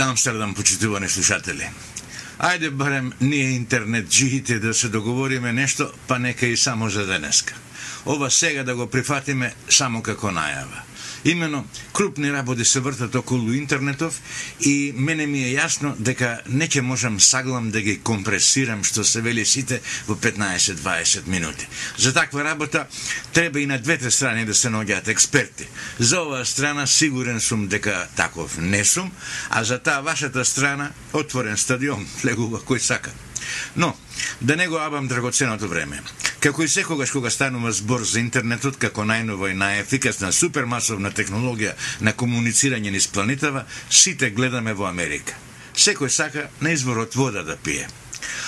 Од 0.00 0.06
Амстердам, 0.08 0.54
почитувани 0.56 1.08
слушатели. 1.12 1.66
Ајде 2.40 2.70
барем 2.70 3.12
ние 3.20 3.50
интернет 3.52 4.08
джихите 4.08 4.58
да 4.58 4.72
се 4.74 4.88
договориме 4.88 5.52
нешто, 5.52 5.92
па 6.08 6.18
нека 6.18 6.46
и 6.46 6.56
само 6.56 6.88
за 6.88 7.06
денеска. 7.06 7.54
Ова 8.06 8.30
сега 8.30 8.64
да 8.64 8.74
го 8.74 8.86
прифатиме 8.86 9.52
само 9.68 10.00
како 10.02 10.32
најава. 10.32 10.80
Имено, 11.24 11.64
крупни 11.92 12.32
работи 12.32 12.64
се 12.64 12.80
вртат 12.80 13.14
околу 13.14 13.52
интернетов 13.52 14.20
и 14.60 14.92
мене 14.96 15.26
ми 15.26 15.42
е 15.44 15.52
јасно 15.52 15.92
дека 15.98 16.40
не 16.48 16.68
ќе 16.68 16.80
можам 16.80 17.20
саглам 17.20 17.70
да 17.70 17.80
ги 17.80 17.98
компресирам 18.00 18.84
што 18.84 19.04
се 19.04 19.20
вели 19.20 19.44
сите 19.44 19.80
во 20.08 20.16
15-20 20.16 21.28
минути. 21.28 21.68
За 21.98 22.12
таква 22.12 22.44
работа 22.44 22.86
треба 23.32 23.60
и 23.60 23.66
на 23.66 23.78
двете 23.78 24.10
страни 24.10 24.44
да 24.44 24.54
се 24.54 24.68
наоѓаат 24.68 25.08
експерти. 25.08 25.68
За 25.98 26.22
оваа 26.22 26.44
страна 26.44 26.86
сигурен 26.86 27.40
сум 27.40 27.68
дека 27.68 28.08
таков 28.16 28.58
не 28.58 28.84
сум, 28.84 29.12
а 29.50 29.64
за 29.64 29.78
таа 29.78 30.00
вашата 30.00 30.44
страна 30.44 30.90
отворен 31.12 31.56
стадион, 31.56 32.06
легува 32.24 32.64
кој 32.64 32.78
сака. 32.78 33.12
Но, 33.76 33.96
да 34.40 34.56
не 34.56 34.68
го 34.68 34.78
абам 34.78 35.08
драгоценото 35.08 35.68
време. 35.68 36.02
Како 36.40 36.64
и 36.64 36.68
секогаш 36.72 37.10
кога 37.12 37.30
станува 37.30 37.68
збор 37.76 38.00
за 38.08 38.20
интернетот 38.20 38.78
како 38.80 39.04
најнова 39.04 39.50
и 39.50 39.56
најефикасна 39.60 40.30
супермасовна 40.32 41.10
технологија 41.12 41.74
на 42.00 42.14
комуницирање 42.16 42.92
низ 42.94 43.08
планетава, 43.12 43.66
сите 43.90 44.30
гледаме 44.30 44.72
во 44.72 44.86
Америка. 44.88 45.36
Секој 45.76 46.08
сака 46.08 46.48
на 46.60 46.72
изворот 46.72 47.14
вода 47.14 47.42
да 47.44 47.56
пие. 47.56 47.88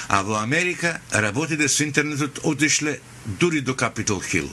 А 0.08 0.22
во 0.22 0.40
Америка 0.40 1.00
работите 1.12 1.68
со 1.68 1.84
интернетот 1.84 2.40
отишле 2.42 2.98
дури 3.26 3.60
до 3.60 3.74
Капитол 3.74 4.22
Хил. 4.22 4.48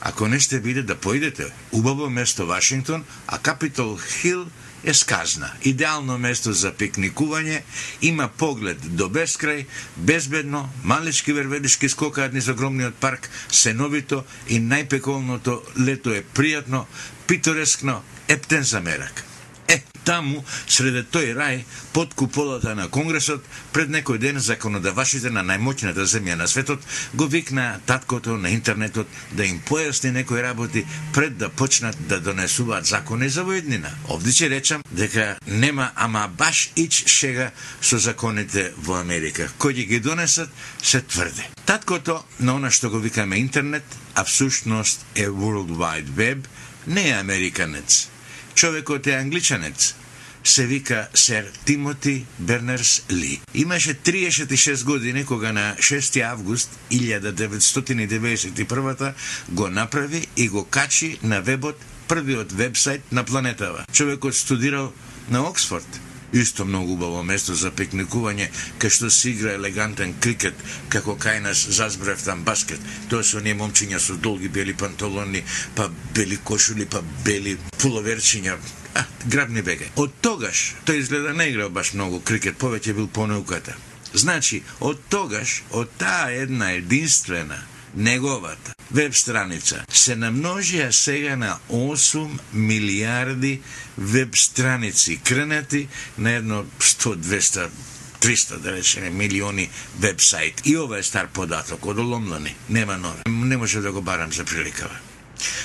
Ако 0.00 0.28
не 0.28 0.40
сте 0.40 0.60
биде 0.60 0.82
да 0.82 0.96
поидете, 0.96 1.52
убаво 1.72 2.08
место 2.08 2.46
Вашингтон, 2.46 3.04
а 3.26 3.38
Капитол 3.38 3.98
Хил 3.98 4.48
е 4.84 4.94
сказна. 4.94 5.50
Идеално 5.62 6.18
место 6.18 6.52
за 6.52 6.72
пикникување, 6.72 7.62
има 8.02 8.28
поглед 8.28 8.78
до 8.96 9.08
бескрај, 9.08 9.66
безбедно, 9.96 10.68
малечки 10.84 11.32
вервелишки 11.32 11.88
скокаат 11.88 12.32
низ 12.32 12.48
огромниот 12.48 12.94
парк, 12.94 13.30
сеновито 13.48 14.24
и 14.48 14.60
најпеколното 14.60 15.60
лето 15.78 16.14
е 16.14 16.24
пријатно, 16.24 16.84
питорескно, 17.26 18.02
ептен 18.28 18.62
за 18.62 18.80
мерак. 18.80 19.29
Е, 19.70 19.76
таму, 20.02 20.40
среде 20.66 21.04
тој 21.14 21.34
рај, 21.38 21.60
под 21.94 22.14
куполата 22.18 22.72
на 22.74 22.88
Конгресот, 22.90 23.44
пред 23.70 23.92
некој 23.94 24.18
ден 24.18 24.40
законодавашите 24.42 25.30
на 25.30 25.44
најмоќната 25.46 26.06
земја 26.10 26.34
на 26.40 26.48
светот 26.50 26.82
го 27.14 27.28
викна 27.30 27.78
таткото 27.86 28.34
на 28.36 28.50
интернетот 28.50 29.06
да 29.38 29.46
им 29.46 29.60
појасни 29.68 30.10
некои 30.10 30.42
работи 30.42 30.82
пред 31.14 31.38
да 31.38 31.48
почнат 31.48 31.96
да 32.08 32.20
донесуваат 32.20 32.86
закони 32.86 33.28
за 33.28 33.44
воеднина. 33.46 33.94
Овде 34.08 34.34
ќе 34.34 34.50
речам 34.50 34.82
дека 34.90 35.36
нема 35.46 35.92
ама 35.94 36.26
баш 36.28 36.70
ич 36.76 37.04
шега 37.06 37.52
со 37.80 37.98
законите 37.98 38.72
во 38.76 38.98
Америка. 38.98 39.46
Кој 39.58 39.86
ги 39.86 40.00
донесат, 40.00 40.50
се 40.82 41.00
тврде. 41.00 41.46
Таткото 41.66 42.24
на 42.40 42.58
она 42.58 42.70
што 42.70 42.90
го 42.90 42.98
викаме 42.98 43.38
интернет, 43.38 43.84
а 44.14 44.24
всушност 44.24 45.06
е 45.14 45.28
World 45.28 45.70
Wide 45.78 46.10
Web, 46.10 46.44
не 46.86 47.10
е 47.10 47.20
американец 47.20 48.09
човекот 48.54 49.06
е 49.06 49.12
англичанец. 49.12 49.94
Се 50.44 50.66
вика 50.66 51.08
сер 51.14 51.52
Тимоти 51.64 52.24
Бернерс 52.38 53.02
Ли. 53.10 53.40
Имаше 53.54 53.94
36 53.94 54.84
години 54.84 55.24
кога 55.24 55.52
на 55.52 55.76
6 55.78 56.30
август 56.30 56.78
1991 56.90 59.14
го 59.48 59.68
направи 59.68 60.26
и 60.36 60.48
го 60.48 60.64
качи 60.64 61.18
на 61.22 61.40
вебот 61.40 61.84
првиот 62.08 62.52
вебсайт 62.52 63.12
на 63.12 63.24
планетава. 63.24 63.84
Човекот 63.92 64.34
студирал 64.34 64.92
на 65.30 65.40
Оксфорд 65.40 66.00
Исто 66.32 66.64
многу 66.64 66.92
убаво 66.94 67.22
место 67.26 67.54
за 67.58 67.72
пикникување, 67.74 68.46
кај 68.78 68.94
што 68.94 69.10
се 69.10 69.32
игра 69.32 69.56
елегантен 69.58 70.14
крикет, 70.22 70.54
како 70.88 71.16
кај 71.18 71.40
нас 71.42 71.64
зазбрев 71.66 72.22
там 72.22 72.44
баскет. 72.46 72.78
Тоа 73.10 73.26
се 73.26 73.40
оние 73.40 73.56
момчиња 73.58 73.98
со 73.98 74.14
долги 74.14 74.48
бели 74.48 74.74
панталони, 74.74 75.42
па 75.74 75.90
бели 76.14 76.38
кошули, 76.38 76.86
па 76.86 77.02
бели 77.24 77.56
пуловерчиња. 77.82 78.56
А, 78.94 79.04
грабни 79.26 79.62
беге. 79.62 79.90
Од 79.96 80.14
тогаш, 80.22 80.74
тој 80.86 81.02
изгледа 81.02 81.34
не 81.34 81.50
играл 81.50 81.70
баш 81.70 81.94
многу 81.94 82.20
крикет, 82.20 82.58
повеќе 82.58 82.94
бил 82.94 83.08
по 83.08 83.26
науката. 83.26 83.74
Значи, 84.14 84.62
од 84.80 85.02
тогаш, 85.08 85.62
од 85.70 85.90
таа 85.98 86.30
една 86.34 86.72
единствена 86.78 87.62
неговата 87.94 88.79
веб 88.90 89.14
страница 89.14 89.84
се 89.92 90.16
намножија 90.16 90.90
сега 90.90 91.36
на 91.36 91.58
8 91.68 92.38
милиарди 92.52 93.60
веб 93.98 94.36
страници 94.36 95.20
кренати 95.24 95.88
на 96.18 96.32
едно 96.32 96.64
100, 96.80 97.16
200, 97.16 97.68
300, 98.20 98.58
да 98.58 98.72
речеме, 98.72 99.10
милиони 99.10 99.70
вебсайт. 99.98 100.60
И 100.64 100.76
ова 100.76 100.98
е 100.98 101.02
стар 101.02 101.28
податок, 101.32 101.86
од 101.86 101.98
оломлани, 101.98 102.54
нема 102.68 102.96
нови. 102.96 103.22
Не 103.26 103.56
може 103.56 103.80
да 103.80 103.92
го 103.92 104.02
барам 104.02 104.32
за 104.32 104.44
приликава. 104.44 104.96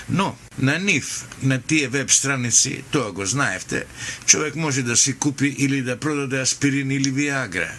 Но, 0.10 0.38
на 0.60 0.80
нив, 0.80 1.26
на 1.44 1.62
тие 1.62 1.88
веб 1.88 2.12
страници, 2.12 2.84
тоа 2.92 3.12
го 3.12 3.26
знаевте, 3.26 3.86
човек 4.26 4.56
може 4.56 4.84
да 4.84 4.98
си 4.98 5.18
купи 5.18 5.56
или 5.58 5.82
да 5.82 6.00
продаде 6.00 6.42
аспирин 6.42 6.92
или 6.92 7.12
виагра 7.12 7.72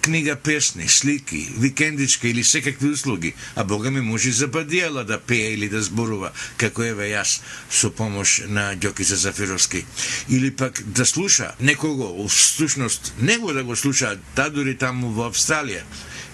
книга 0.00 0.36
песни, 0.36 0.88
слики, 0.88 1.52
викендичка 1.58 2.28
или 2.28 2.44
секакви 2.44 2.88
услуги, 2.88 3.34
а 3.56 3.64
Бога 3.64 3.90
ми 3.90 4.00
може 4.00 4.32
за 4.32 4.48
бадијала 4.48 5.04
да 5.04 5.20
пее 5.20 5.52
или 5.52 5.68
да 5.68 5.82
зборува, 5.82 6.32
како 6.56 6.82
еве 6.82 7.10
јас 7.12 7.40
со 7.70 7.90
помош 7.90 8.40
на 8.48 8.74
Ѓокица 8.76 9.14
Зафировски. 9.14 9.84
Или 10.28 10.50
пак 10.50 10.82
да 10.82 11.06
слуша 11.06 11.52
некого, 11.60 12.28
всушност, 12.28 13.14
него 13.20 13.52
да 13.52 13.64
го 13.64 13.76
слуша, 13.76 14.18
та 14.34 14.48
дури 14.48 14.74
таму 14.74 15.12
во 15.12 15.28
Австралија, 15.30 15.84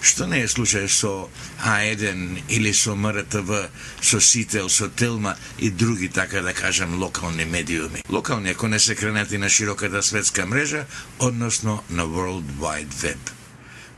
што 0.01 0.27
не 0.27 0.41
е 0.45 0.47
случај 0.47 0.87
со 0.87 1.29
А1 1.65 2.43
или 2.49 2.73
со 2.73 2.95
МРТВ, 2.95 3.69
со 4.01 4.19
Сител, 4.21 4.69
со 4.69 4.89
Телма 4.89 5.35
и 5.59 5.69
други, 5.69 6.09
така 6.09 6.41
да 6.41 6.53
кажам, 6.53 6.99
локални 6.99 7.45
медиуми. 7.45 8.03
Локални, 8.09 8.49
ако 8.49 8.67
не 8.67 8.79
се 8.79 8.95
кренати 8.95 9.37
на 9.37 9.49
широката 9.49 10.03
светска 10.03 10.45
мрежа, 10.45 10.85
односно 11.19 11.83
на 11.89 12.03
World 12.03 12.45
Wide 12.59 12.93
Web. 12.93 13.17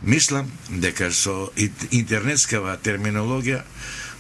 Мислам 0.01 0.51
дека 0.69 1.09
со 1.11 1.49
интернетскава 1.91 2.77
терминологија 2.79 3.65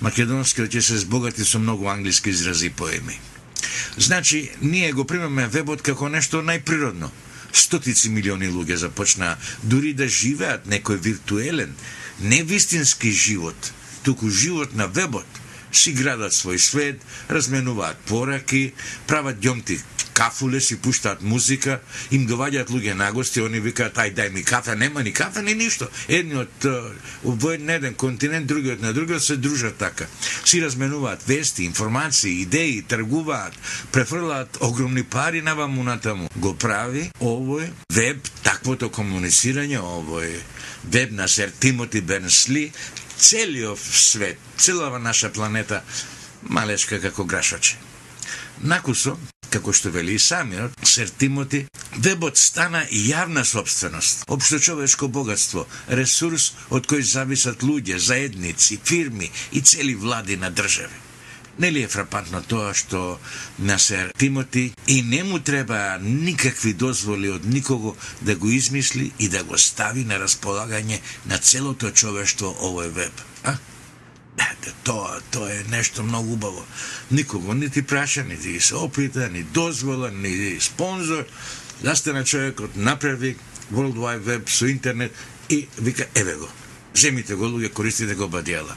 македонскиот 0.03 0.75
ќе 0.75 0.81
се 0.83 0.97
збогати 1.05 1.45
со 1.47 1.59
многу 1.59 1.87
англиски 1.87 2.29
изрази 2.29 2.67
и 2.67 2.69
поеми. 2.69 3.19
Значи, 3.97 4.49
ние 4.61 4.91
го 4.91 5.05
примаме 5.05 5.47
вебот 5.47 5.81
како 5.81 6.09
нешто 6.09 6.43
најприродно. 6.43 7.09
Стотици 7.53 8.09
милиони 8.09 8.49
луѓе 8.51 8.75
започна 8.75 9.37
дури 9.63 9.93
да 9.93 10.07
живеат 10.07 10.67
некој 10.67 10.99
виртуелен, 10.99 11.75
не 12.19 12.43
вистински 12.43 13.11
живот, 13.11 13.71
туку 14.03 14.29
живот 14.29 14.75
на 14.75 14.87
вебот. 14.87 15.25
Си 15.71 15.93
градат 15.93 16.33
свој 16.33 16.57
свет, 16.57 17.01
разменуваат 17.29 17.97
пораки, 18.09 18.73
прават 19.07 19.39
ѓомти 19.41 19.79
кафуле, 20.19 20.59
си 20.59 20.75
пуштаат 20.83 21.21
музика, 21.23 21.79
им 22.11 22.25
доваѓаат 22.27 22.71
луѓе 22.73 22.93
на 22.99 23.07
гости, 23.15 23.39
они 23.39 23.61
викаат, 23.63 23.95
ај 24.03 24.11
дај 24.17 24.33
ми 24.35 24.43
кафе, 24.43 24.75
нема 24.75 25.03
ни 25.03 25.13
кафе, 25.15 25.41
ни 25.47 25.55
ништо. 25.55 25.87
Едниот 26.11 26.67
во 27.23 27.53
еден 27.55 27.95
континент, 27.95 28.47
другиот 28.47 28.81
на 28.83 28.91
другиот 28.93 29.23
се 29.23 29.37
дружат 29.37 29.77
така. 29.79 30.07
Си 30.45 30.61
разменуваат 30.61 31.23
вести, 31.23 31.63
информации, 31.63 32.41
идеи, 32.41 32.81
тргуваат, 32.81 33.53
префрлаат 33.91 34.57
огромни 34.61 35.03
пари 35.03 35.41
на 35.41 35.55
ваму 35.55 35.83
натаму. 35.83 36.27
Го 36.35 36.51
прави 36.55 37.07
овој 37.21 37.71
веб, 37.93 38.27
таквото 38.43 38.91
комуницирање, 38.91 39.79
овој 39.79 40.35
веб 40.83 41.15
на 41.15 41.27
сер 41.27 41.51
Тимоти 41.59 42.01
Бернсли, 42.01 42.71
целиот 43.19 43.79
свет, 43.79 44.37
целава 44.57 44.99
наша 44.99 45.29
планета, 45.29 45.83
малечка 46.43 46.99
како 47.01 47.23
грашоче. 47.23 47.77
Накусо, 48.61 49.17
како 49.49 49.73
што 49.73 49.91
вели 49.91 50.15
и 50.15 50.19
самиот, 50.19 50.75
сер 50.83 51.09
Тимоти, 51.09 51.65
вебот 51.97 52.37
стана 52.37 52.83
јавна 52.91 53.43
собственост, 53.43 54.23
општочовешко 54.27 55.07
богатство, 55.07 55.67
ресурс 55.87 56.53
од 56.69 56.87
кој 56.87 57.03
зависат 57.03 57.63
луѓе, 57.63 57.97
заедници, 57.97 58.79
фирми 58.83 59.31
и 59.51 59.61
цели 59.61 59.95
влади 59.95 60.37
на 60.37 60.51
држави. 60.51 61.08
Нели 61.59 61.81
е 61.83 61.91
фрапантно 61.91 62.39
тоа 62.41 62.71
што 62.73 63.19
на 63.59 63.75
сер 63.79 64.13
Тимоти 64.17 64.69
и 64.87 65.01
не 65.03 65.23
му 65.23 65.39
треба 65.39 65.99
никакви 66.01 66.73
дозволи 66.73 67.29
од 67.35 67.45
никого 67.45 67.95
да 68.21 68.35
го 68.35 68.47
измисли 68.49 69.11
и 69.19 69.27
да 69.27 69.43
го 69.43 69.57
стави 69.57 70.05
на 70.05 70.19
располагање 70.23 71.01
на 71.25 71.37
целото 71.37 71.91
човештво 71.91 72.53
овој 72.63 72.87
веб. 72.95 73.21
А? 73.43 73.57
Ете, 74.39 74.71
тоа, 74.83 75.19
тоа 75.31 75.51
е 75.51 75.65
нешто 75.69 76.03
многу 76.03 76.33
убаво. 76.33 76.65
Никого 77.11 77.53
не 77.53 77.69
ти 77.69 77.81
праша, 77.81 78.23
ни 78.23 78.39
ти 78.39 78.59
се 78.59 78.75
опита, 78.75 79.29
ни 79.29 79.43
дозвола, 79.43 80.11
ни 80.11 80.57
спонзор. 80.59 81.25
Застана 81.83 82.23
човекот, 82.23 82.75
направи 82.75 83.35
World 83.73 83.95
Wide 83.95 84.23
Web 84.23 84.49
со 84.49 84.67
интернет 84.67 85.11
и 85.49 85.67
вика, 85.81 86.05
еве 86.15 86.35
го, 86.35 86.47
земите 86.93 87.35
го 87.35 87.45
луѓе, 87.45 87.73
користите 87.73 88.15
го 88.15 88.29
бадијала. 88.29 88.75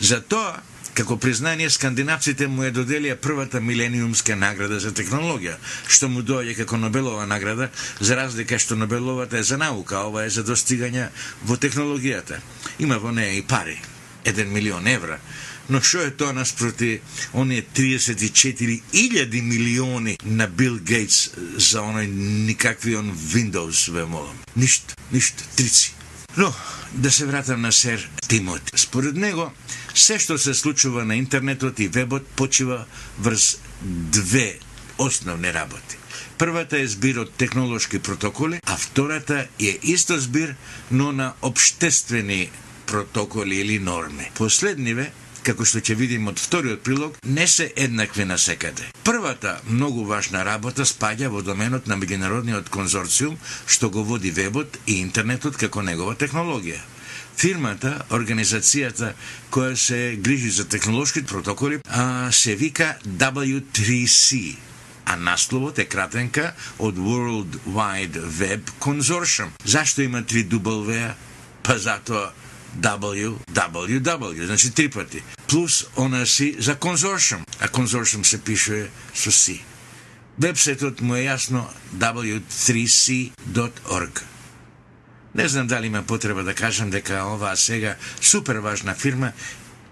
За 0.00 0.20
тоа, 0.20 0.62
Како 0.96 1.18
признание, 1.20 1.68
скандинавците 1.68 2.46
му 2.48 2.62
ја 2.64 2.72
доделија 2.72 3.18
првата 3.20 3.60
милениумска 3.60 4.32
награда 4.36 4.78
за 4.80 4.94
технологија, 4.96 5.58
што 5.92 6.08
му 6.08 6.22
доаѓа 6.24 6.54
како 6.62 6.78
Нобелова 6.80 7.26
награда, 7.28 7.68
за 8.00 8.16
разлика 8.16 8.56
што 8.58 8.78
Нобеловата 8.80 9.36
е 9.36 9.44
за 9.44 9.58
наука, 9.60 9.98
а 9.98 10.06
ова 10.08 10.24
е 10.24 10.30
за 10.32 10.44
достигање 10.44 11.10
во 11.44 11.58
технологијата. 11.60 12.40
Има 12.78 12.96
во 12.96 13.12
неја 13.12 13.36
и 13.36 13.42
пари, 13.44 13.76
1 14.24 14.48
милион 14.48 14.88
евра, 14.88 15.20
но 15.68 15.82
што 15.84 16.06
е 16.06 16.14
тоа 16.16 16.32
наспроти 16.32 17.02
оние 17.34 17.66
34.000 17.76 19.42
милиони 19.42 20.16
на 20.24 20.48
Бил 20.48 20.78
Гейтс 20.80 21.28
за 21.58 21.84
оној 21.84 22.08
никакви 22.48 22.96
он 22.96 23.12
Windows, 23.12 23.90
ве 23.92 24.06
молам. 24.06 24.40
Ништо, 24.56 24.96
ништо, 25.12 25.44
трици. 25.56 25.92
Но, 26.36 26.54
да 26.92 27.10
се 27.10 27.26
вратам 27.26 27.60
на 27.60 27.72
сер 27.72 28.10
Тимоти. 28.28 28.72
Според 28.76 29.16
него, 29.16 29.52
се 29.94 30.18
што 30.20 30.36
се 30.38 30.54
случува 30.54 31.04
на 31.04 31.16
интернетот 31.16 31.80
и 31.80 31.88
вебот 31.88 32.26
почива 32.36 32.84
врз 33.18 33.56
две 34.12 34.58
основни 34.98 35.52
работи. 35.52 35.96
Првата 36.38 36.78
е 36.78 36.86
збир 36.86 37.24
од 37.24 37.32
технолошки 37.32 37.98
протоколи, 37.98 38.60
а 38.66 38.76
втората 38.76 39.46
е 39.60 39.78
исто 39.82 40.18
збир, 40.20 40.54
но 40.90 41.12
на 41.12 41.32
обштествени 41.42 42.50
протоколи 42.86 43.56
или 43.56 43.78
норми. 43.78 44.30
Последниве 44.34 45.12
како 45.46 45.64
што 45.68 45.78
ќе 45.78 45.94
видим 45.94 46.26
од 46.30 46.40
вториот 46.42 46.82
прилог, 46.82 47.18
не 47.24 47.46
се 47.46 47.68
еднакви 47.76 48.24
на 48.26 48.38
секаде. 48.38 48.88
Првата 49.06 49.60
многу 49.70 50.04
важна 50.04 50.42
работа 50.44 50.86
спаѓа 50.88 51.30
во 51.30 51.42
доменот 51.46 51.86
на 51.86 51.98
меѓународниот 52.00 52.70
конзорциум 52.74 53.38
што 53.66 53.90
го 53.90 54.02
води 54.02 54.30
вебот 54.34 54.78
и 54.86 55.00
интернетот 55.00 55.56
како 55.56 55.82
негова 55.86 56.16
технологија. 56.18 56.82
Фирмата, 57.36 58.06
организацијата 58.16 59.12
која 59.52 59.76
се 59.76 59.98
грижи 60.16 60.50
за 60.50 60.64
технолошки 60.64 61.22
протоколи, 61.22 61.82
а, 61.88 62.32
се 62.32 62.56
вика 62.56 62.96
W3C, 63.06 64.56
а 65.04 65.16
насловот 65.16 65.78
е 65.78 65.84
кратенка 65.84 66.54
од 66.78 66.96
World 66.96 67.60
Wide 67.68 68.24
Web 68.40 68.72
Consortium. 68.80 69.52
Зашто 69.64 70.02
има 70.02 70.22
три 70.22 70.44
W? 70.48 71.12
Па 71.62 71.78
затоа 71.78 72.32
www, 72.80 74.46
значи 74.46 74.70
три 74.70 74.88
пати. 74.88 75.22
Плюс 75.48 75.86
она 75.96 76.26
си 76.26 76.56
за 76.58 76.74
конзоршум, 76.74 77.44
а 77.60 77.68
конзоршум 77.68 78.24
се 78.24 78.40
пише 78.40 78.88
со 79.14 79.32
си. 79.32 79.64
Вебсетот 80.38 81.00
му 81.00 81.14
е 81.16 81.24
јасно 81.30 81.64
w3c.org. 81.96 84.22
Не 85.34 85.48
знам 85.48 85.66
дали 85.66 85.86
има 85.86 86.02
потреба 86.02 86.42
да 86.42 86.54
кажам 86.54 86.90
дека 86.90 87.24
оваа 87.24 87.56
сега 87.56 87.96
супер 88.20 88.56
важна 88.56 88.94
фирма 88.94 89.32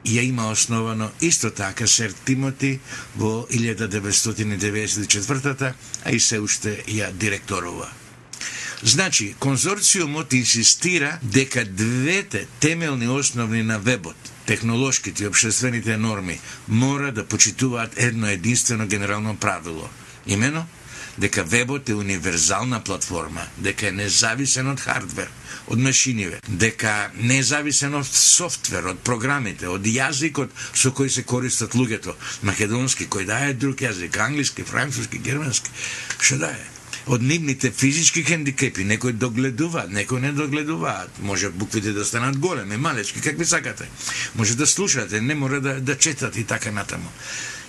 ја 0.04 0.20
има 0.20 0.50
основано 0.50 1.10
исто 1.20 1.50
така 1.50 1.86
Сер 1.86 2.12
Тимоти 2.12 2.80
во 3.16 3.46
1994 3.50 5.72
а 6.04 6.10
и 6.10 6.20
се 6.20 6.40
уште 6.40 6.84
ја 6.88 7.12
директорува. 7.12 7.88
Значи, 8.82 9.34
конзорциумот 9.38 10.32
инсистира 10.32 11.18
дека 11.22 11.64
двете 11.64 12.46
темелни 12.60 13.08
основни 13.08 13.62
на 13.62 13.78
вебот, 13.78 14.16
технолошките 14.46 15.24
и 15.24 15.26
обшествените 15.26 15.96
норми, 15.96 16.40
мора 16.68 17.12
да 17.12 17.26
почитуваат 17.26 17.92
едно 17.96 18.26
единствено 18.26 18.86
генерално 18.86 19.36
правило. 19.36 19.88
Имено, 20.26 20.66
дека 21.18 21.44
вебот 21.44 21.88
е 21.88 21.94
универзална 21.94 22.84
платформа, 22.84 23.46
дека 23.58 23.88
е 23.88 23.92
независен 23.92 24.68
од 24.70 24.80
хардвер, 24.80 25.30
од 25.66 25.78
машиниве, 25.78 26.40
дека 26.48 27.10
не 27.14 27.38
е 27.38 27.46
зависен 27.46 27.94
од 27.94 28.06
софтвер, 28.06 28.90
од 28.94 29.00
програмите, 29.06 29.68
од 29.70 29.86
јазикот 29.86 30.52
со 30.74 30.90
кој 30.90 31.08
се 31.08 31.22
користат 31.22 31.78
луѓето, 31.78 32.16
македонски, 32.42 33.06
кој 33.06 33.28
дае 33.30 33.54
друг 33.54 33.84
јазик, 33.86 34.18
англиски, 34.18 34.66
француски, 34.66 35.22
германски, 35.22 35.70
што 36.18 36.42
дае 36.46 36.73
од 37.06 37.22
нивните 37.22 37.70
физички 37.70 38.24
хендикепи, 38.24 38.84
некои 38.84 39.12
догледуваат, 39.12 39.90
некои 39.90 40.20
не 40.20 40.32
догледуваат. 40.32 41.22
Може 41.22 41.50
буквите 41.50 41.92
да 41.92 42.04
станат 42.04 42.38
големи, 42.38 42.76
малечки, 42.76 43.20
какви 43.20 43.44
сакате. 43.44 43.88
Може 44.34 44.56
да 44.56 44.66
слушате, 44.66 45.20
не 45.20 45.34
мора 45.34 45.60
да, 45.60 45.80
да 45.80 45.98
четат 45.98 46.36
и 46.36 46.44
така 46.44 46.72
натаму. 46.72 47.10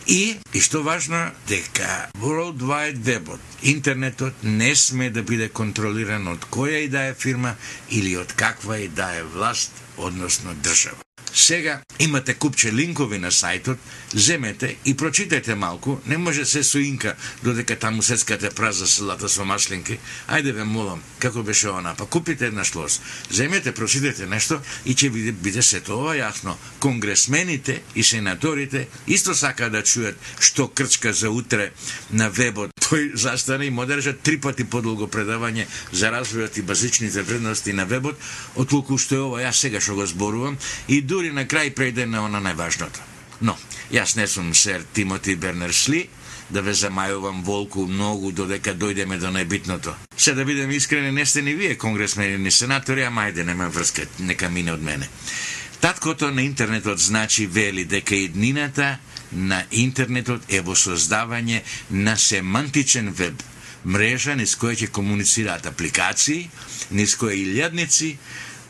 И, 0.08 0.38
и 0.54 0.62
што 0.62 0.84
важно, 0.86 1.32
дека 1.50 2.14
World 2.22 2.62
Wide 2.62 3.02
Webот, 3.02 3.42
интернетот 3.64 4.44
не 4.44 4.76
сме 4.76 5.10
да 5.10 5.24
биде 5.26 5.50
контролиран 5.50 6.28
од 6.30 6.46
која 6.54 6.84
и 6.86 6.90
да 6.94 7.08
е 7.10 7.16
фирма 7.18 7.56
или 7.90 8.14
од 8.18 8.34
каква 8.38 8.78
и 8.78 8.88
да 8.88 9.10
е 9.18 9.24
власт, 9.24 9.74
односно 9.97 10.56
држава. 10.63 11.06
Сега 11.36 11.81
имате 12.00 12.33
купче 12.33 12.71
линкови 12.74 13.18
на 13.19 13.27
сајтот, 13.27 13.77
земете 14.13 14.75
и 14.86 14.94
прочитајте 14.95 15.56
малку, 15.56 15.97
не 16.06 16.18
може 16.18 16.45
се 16.45 16.63
соинка 16.63 17.15
додека 17.44 17.75
таму 17.75 18.01
сецкате 18.01 18.50
праза 18.50 18.88
селата 18.88 19.30
со 19.30 19.44
маслинки. 19.45 20.00
Ајде 20.31 20.53
ве 20.56 20.63
молам, 20.63 21.03
како 21.19 21.44
беше 21.44 21.68
она, 21.75 21.95
па 21.95 22.06
купите 22.06 22.47
една 22.47 22.63
шлос, 22.63 23.01
земете, 23.30 23.75
прочитајте 23.75 24.30
нешто 24.31 24.62
и 24.86 24.95
ќе 24.95 25.12
биде, 25.12 25.31
биде 25.31 25.62
се 25.62 25.81
тоа 25.83 26.15
јасно. 26.15 26.56
Конгресмените 26.80 27.81
и 27.95 28.03
сенаторите 28.03 28.88
исто 29.07 29.36
сака 29.36 29.69
да 29.69 29.83
чујат 29.83 30.15
што 30.39 30.68
крчка 30.68 31.13
за 31.13 31.30
утре 31.30 31.74
на 32.12 32.30
вебот. 32.30 32.75
Тој 32.86 33.16
застане 33.18 33.66
и 33.66 33.74
му 33.74 33.82
одржа 33.82 34.14
три 34.14 34.38
пати 34.38 34.64
подолго 34.64 35.08
предавање 35.10 35.66
за 35.92 36.12
развојот 36.14 36.60
и 36.60 36.62
базичните 36.62 37.24
вредности 37.26 37.74
на 37.74 37.86
вебот, 37.86 38.20
отколку 38.56 38.98
што 39.02 39.16
е 39.16 39.24
ова 39.26 39.42
јас 39.42 39.66
сега 39.66 39.82
што 39.82 39.96
го 39.98 40.06
зборувам 40.06 40.60
и 40.88 41.02
дури 41.02 41.32
на 41.34 41.48
крај 41.50 41.74
прејде 41.74 42.06
на 42.06 42.26
она 42.26 42.44
најважното. 42.46 43.02
Но, 43.42 43.58
јас 43.92 44.16
не 44.16 44.28
сум 44.28 44.54
сер 44.54 44.86
Тимоти 44.94 45.36
Бернерсли, 45.36 46.06
да 46.50 46.62
ве 46.62 46.76
замајувам 46.78 47.42
волку 47.44 47.88
многу 47.88 48.32
додека 48.32 48.76
дојдеме 48.78 49.18
до 49.20 49.34
најбитното. 49.34 49.96
Се 50.18 50.34
да 50.34 50.46
бидем 50.46 50.72
искрени, 50.72 51.12
не 51.12 51.25
сте 51.25 51.42
ни 51.42 51.56
вие 51.56 51.75
конгресмени 51.75 52.38
ни 52.38 52.51
сенатори, 52.51 53.04
ама 53.04 53.25
ајде, 53.25 53.44
нема 53.44 53.70
врска, 53.70 54.06
нека 54.20 54.50
мине 54.50 54.74
од 54.74 54.82
мене. 54.82 55.10
Таткото 55.82 56.32
на 56.32 56.42
интернетот 56.42 57.00
значи 57.00 57.48
вели 57.48 57.86
дека 57.86 58.15
иднината 58.15 58.98
на 59.32 59.63
интернетот 59.72 60.46
е 60.50 60.62
во 60.62 60.75
создавање 60.75 61.62
на 61.89 62.17
семантичен 62.17 63.12
веб, 63.13 63.41
мрежа 63.86 64.36
низ 64.36 64.55
која 64.58 64.77
ќе 64.82 64.91
комуницираат 64.91 65.65
апликации, 65.70 66.50
низ 66.91 67.15
која 67.20 67.38
илјадници 67.38 68.15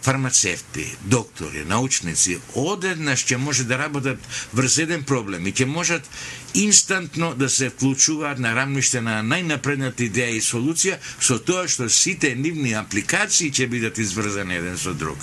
фармацевти, 0.06 0.86
доктори, 1.10 1.64
научници, 1.66 2.38
одеднаш 2.54 3.24
ќе 3.26 3.40
може 3.42 3.64
да 3.66 3.80
работат 3.82 4.20
врз 4.54 4.78
еден 4.84 5.04
проблем 5.04 5.48
и 5.48 5.54
ќе 5.54 5.66
можат 5.66 6.10
инстантно 6.54 7.32
да 7.34 7.50
се 7.50 7.72
вклучуваат 7.74 8.40
на 8.40 8.54
рамниште 8.56 9.02
на 9.02 9.24
најнапредната 9.26 10.06
идеја 10.06 10.38
и 10.38 10.44
солуција 10.46 11.00
со 11.20 11.40
тоа 11.40 11.66
што 11.68 11.90
сите 11.90 12.36
нивни 12.36 12.76
апликации 12.78 13.50
ќе 13.50 13.70
бидат 13.72 13.98
изврзани 13.98 14.60
еден 14.62 14.78
со 14.78 14.94
друг. 14.94 15.18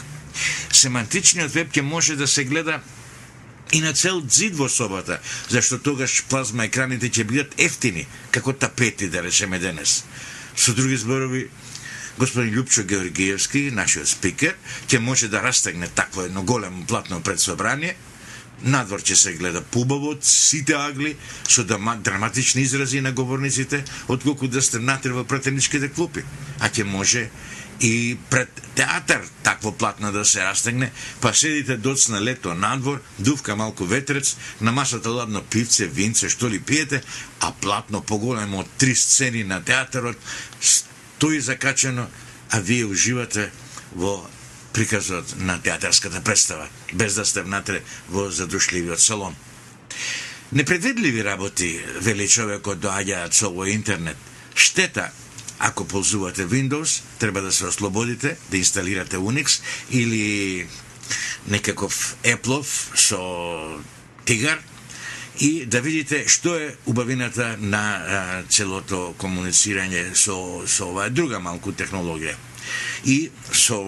Семантичниот 0.73 1.55
веб 1.55 1.71
ќе 1.71 1.87
може 1.87 2.19
да 2.19 2.27
се 2.27 2.45
гледа 2.45 2.81
и 3.73 3.81
на 3.81 3.93
цел 3.93 4.21
дзид 4.21 4.57
во 4.57 4.69
собата, 4.69 5.19
зашто 5.49 5.79
тогаш 5.79 6.23
плазма 6.29 6.69
екраните 6.69 7.09
ќе 7.09 7.25
бидат 7.25 7.55
ефтини, 7.59 8.07
како 8.31 8.53
тапети, 8.53 9.09
да 9.09 9.23
речеме 9.25 9.59
денес. 9.59 10.05
Со 10.57 10.75
други 10.77 10.97
зборови, 10.97 11.49
господин 12.19 12.53
Лјупчо 12.55 12.85
Георгиевски, 12.85 13.71
нашиот 13.73 14.09
спикер, 14.09 14.57
ќе 14.87 15.01
може 15.01 15.29
да 15.33 15.43
растегне 15.43 15.89
такво 15.89 16.29
едно 16.29 16.43
големо 16.43 16.85
платно 16.87 17.23
пред 17.23 17.41
собрание, 17.41 17.97
надвор 18.63 19.01
ќе 19.01 19.17
се 19.17 19.33
гледа 19.41 19.63
пубаво 19.63 20.15
сите 20.21 20.75
агли, 20.77 21.17
со 21.49 21.65
драматични 21.65 22.63
изрази 22.63 23.01
на 23.01 23.13
говорниците, 23.13 23.85
отколку 24.09 24.49
да 24.49 24.63
сте 24.63 24.79
натре 24.79 25.13
во 25.13 25.25
пратеничките 25.25 25.89
клупи. 25.89 26.25
А 26.61 26.69
ќе 26.69 26.85
може 26.85 27.31
и 27.83 28.17
пред 28.31 28.63
театар 28.75 29.23
такво 29.43 29.73
платно 29.73 30.13
да 30.13 30.25
се 30.25 30.45
растегне, 30.45 30.93
па 31.21 31.35
седите 31.35 31.77
доцна 31.77 32.23
лето 32.23 32.55
надвор, 32.55 33.03
дувка 33.19 33.57
малку 33.57 33.85
ветрец, 33.85 34.37
на 34.61 34.73
масата 34.73 35.11
ладно 35.11 35.43
пивце, 35.43 35.87
винце, 35.87 36.29
што 36.29 36.49
ли 36.49 36.61
пиете, 36.61 37.03
а 37.41 37.53
платно 37.53 38.01
поголемо 38.01 38.63
од 38.63 38.71
три 38.79 38.95
сцени 38.95 39.43
на 39.45 39.59
театарот, 39.65 40.17
стои 40.61 41.41
закачено, 41.41 42.07
а 42.51 42.61
вие 42.61 42.87
уживате 42.87 43.51
во 43.95 44.31
приказот 44.73 45.35
на 45.37 45.59
театарската 45.59 46.23
представа, 46.23 46.69
без 46.93 47.15
да 47.15 47.25
сте 47.25 47.43
внатре 47.43 47.83
во 48.09 48.31
задушливиот 48.31 49.01
салон. 49.01 49.35
Непредвидливи 50.53 51.25
работи, 51.25 51.81
вели 52.01 52.29
човекот, 52.29 52.79
доаѓаат 52.79 53.33
со 53.33 53.51
овој 53.51 53.75
интернет. 53.75 54.17
Штета, 54.55 55.13
ако 55.63 55.85
ползувате 55.85 56.47
Windows, 56.47 57.03
треба 57.19 57.41
да 57.41 57.53
се 57.53 57.67
ослободите, 57.67 58.37
да 58.51 58.57
инсталирате 58.57 59.17
Unix 59.17 59.63
или 59.91 60.67
некаков 61.49 62.17
Apple 62.25 62.63
со 62.97 63.19
Тигар, 64.25 64.59
и 65.41 65.67
да 65.67 65.81
видите 65.81 66.25
што 66.29 66.57
е 66.59 66.75
убавината 66.87 67.57
на 67.59 67.83
а, 67.97 68.43
целото 68.51 69.15
комуницирање 69.19 70.13
со, 70.19 70.67
со 70.67 70.91
оваа 70.91 71.11
друга 71.11 71.41
малку 71.41 71.73
технологија. 71.73 72.35
И 73.07 73.31
со 73.53 73.79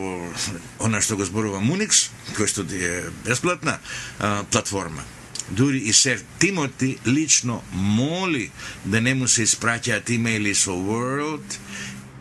она 0.78 1.02
што 1.02 1.18
го 1.18 1.26
зборувам 1.26 1.68
Unix, 1.74 2.08
кој 2.38 2.48
што 2.48 2.64
е 2.70 3.10
бесплатна 3.26 3.80
а, 4.18 4.44
платформа 4.50 5.02
дури 5.50 5.78
и 5.78 5.92
сер 5.92 6.22
Тимоти 6.38 6.98
лично 7.06 7.62
моли 7.72 8.50
да 8.84 9.00
не 9.00 9.14
му 9.14 9.28
се 9.28 9.46
испраќаат 9.46 10.10
имейли 10.10 10.54
со 10.54 10.70
Word 10.70 11.58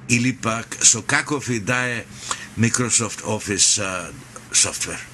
или 0.09 0.35
пак 0.35 0.77
со 0.81 1.01
каков 1.01 1.49
и 1.49 1.59
да 1.59 1.85
е 1.85 2.05
Microsoft 2.59 3.21
Office 3.21 3.81
uh, 3.81 4.11
софтвер. 4.51 5.12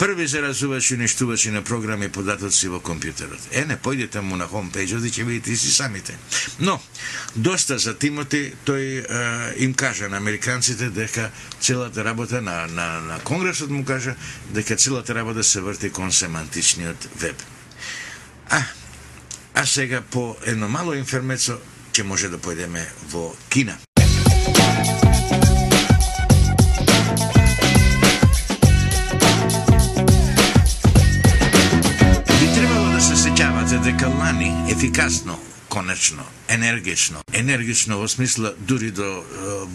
Први 0.00 0.26
заразувачи 0.26 0.94
уништувачи 0.94 1.50
на 1.50 1.62
програми 1.62 2.06
и 2.06 2.08
податоци 2.08 2.68
во 2.72 2.78
компјутерот. 2.80 3.42
Е, 3.52 3.66
не, 3.68 3.76
појдете 3.76 4.22
му 4.24 4.38
на 4.40 4.46
хомпејџот 4.48 5.04
и 5.04 5.10
ќе 5.12 5.26
видите 5.28 5.52
и 5.52 5.56
си 5.60 5.68
самите. 5.68 6.14
Но, 6.58 6.78
доста 7.36 7.76
за 7.78 7.92
Тимоти, 7.92 8.54
тој 8.64 8.86
е, 9.04 9.64
им 9.64 9.74
кажа 9.74 10.08
на 10.08 10.16
американците 10.16 10.88
дека 10.88 11.28
целата 11.60 12.04
работа 12.04 12.40
на, 12.40 12.64
на, 12.66 13.00
на 13.00 13.18
Конгресот 13.20 13.68
му 13.70 13.84
кажа 13.84 14.16
дека 14.56 14.76
целата 14.76 15.14
работа 15.14 15.44
се 15.44 15.60
врти 15.60 15.90
кон 15.90 16.12
семантичниот 16.12 17.08
веб. 17.20 17.36
А, 18.48 18.62
а 19.54 19.66
сега 19.66 20.00
по 20.00 20.36
едно 20.46 20.68
мало 20.68 20.96
информецо 20.96 21.60
ќе 21.92 22.08
може 22.08 22.32
да 22.32 22.40
појдеме 22.40 22.88
во 23.12 23.36
Кина. 23.52 23.76
Ефикасно 34.80 35.38
конечно, 35.68 36.24
енергично. 36.48 37.22
Енергично 37.32 37.98
во 37.98 38.08
смисла 38.08 38.54
дури 38.58 38.90
до 38.90 39.04
е, 39.04 39.22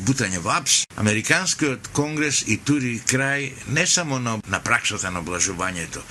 бутање 0.03 0.41
во 0.43 0.57
апс. 0.57 0.83
Американскиот 0.97 1.87
конгрес 1.93 2.41
и 2.47 2.57
тури 2.57 2.97
крај 2.99 3.51
не 3.67 3.85
само 3.87 4.19
на, 4.19 4.39
на 4.49 4.59
праксата 4.59 5.11
на 5.11 5.21
облажувањето 5.21 6.01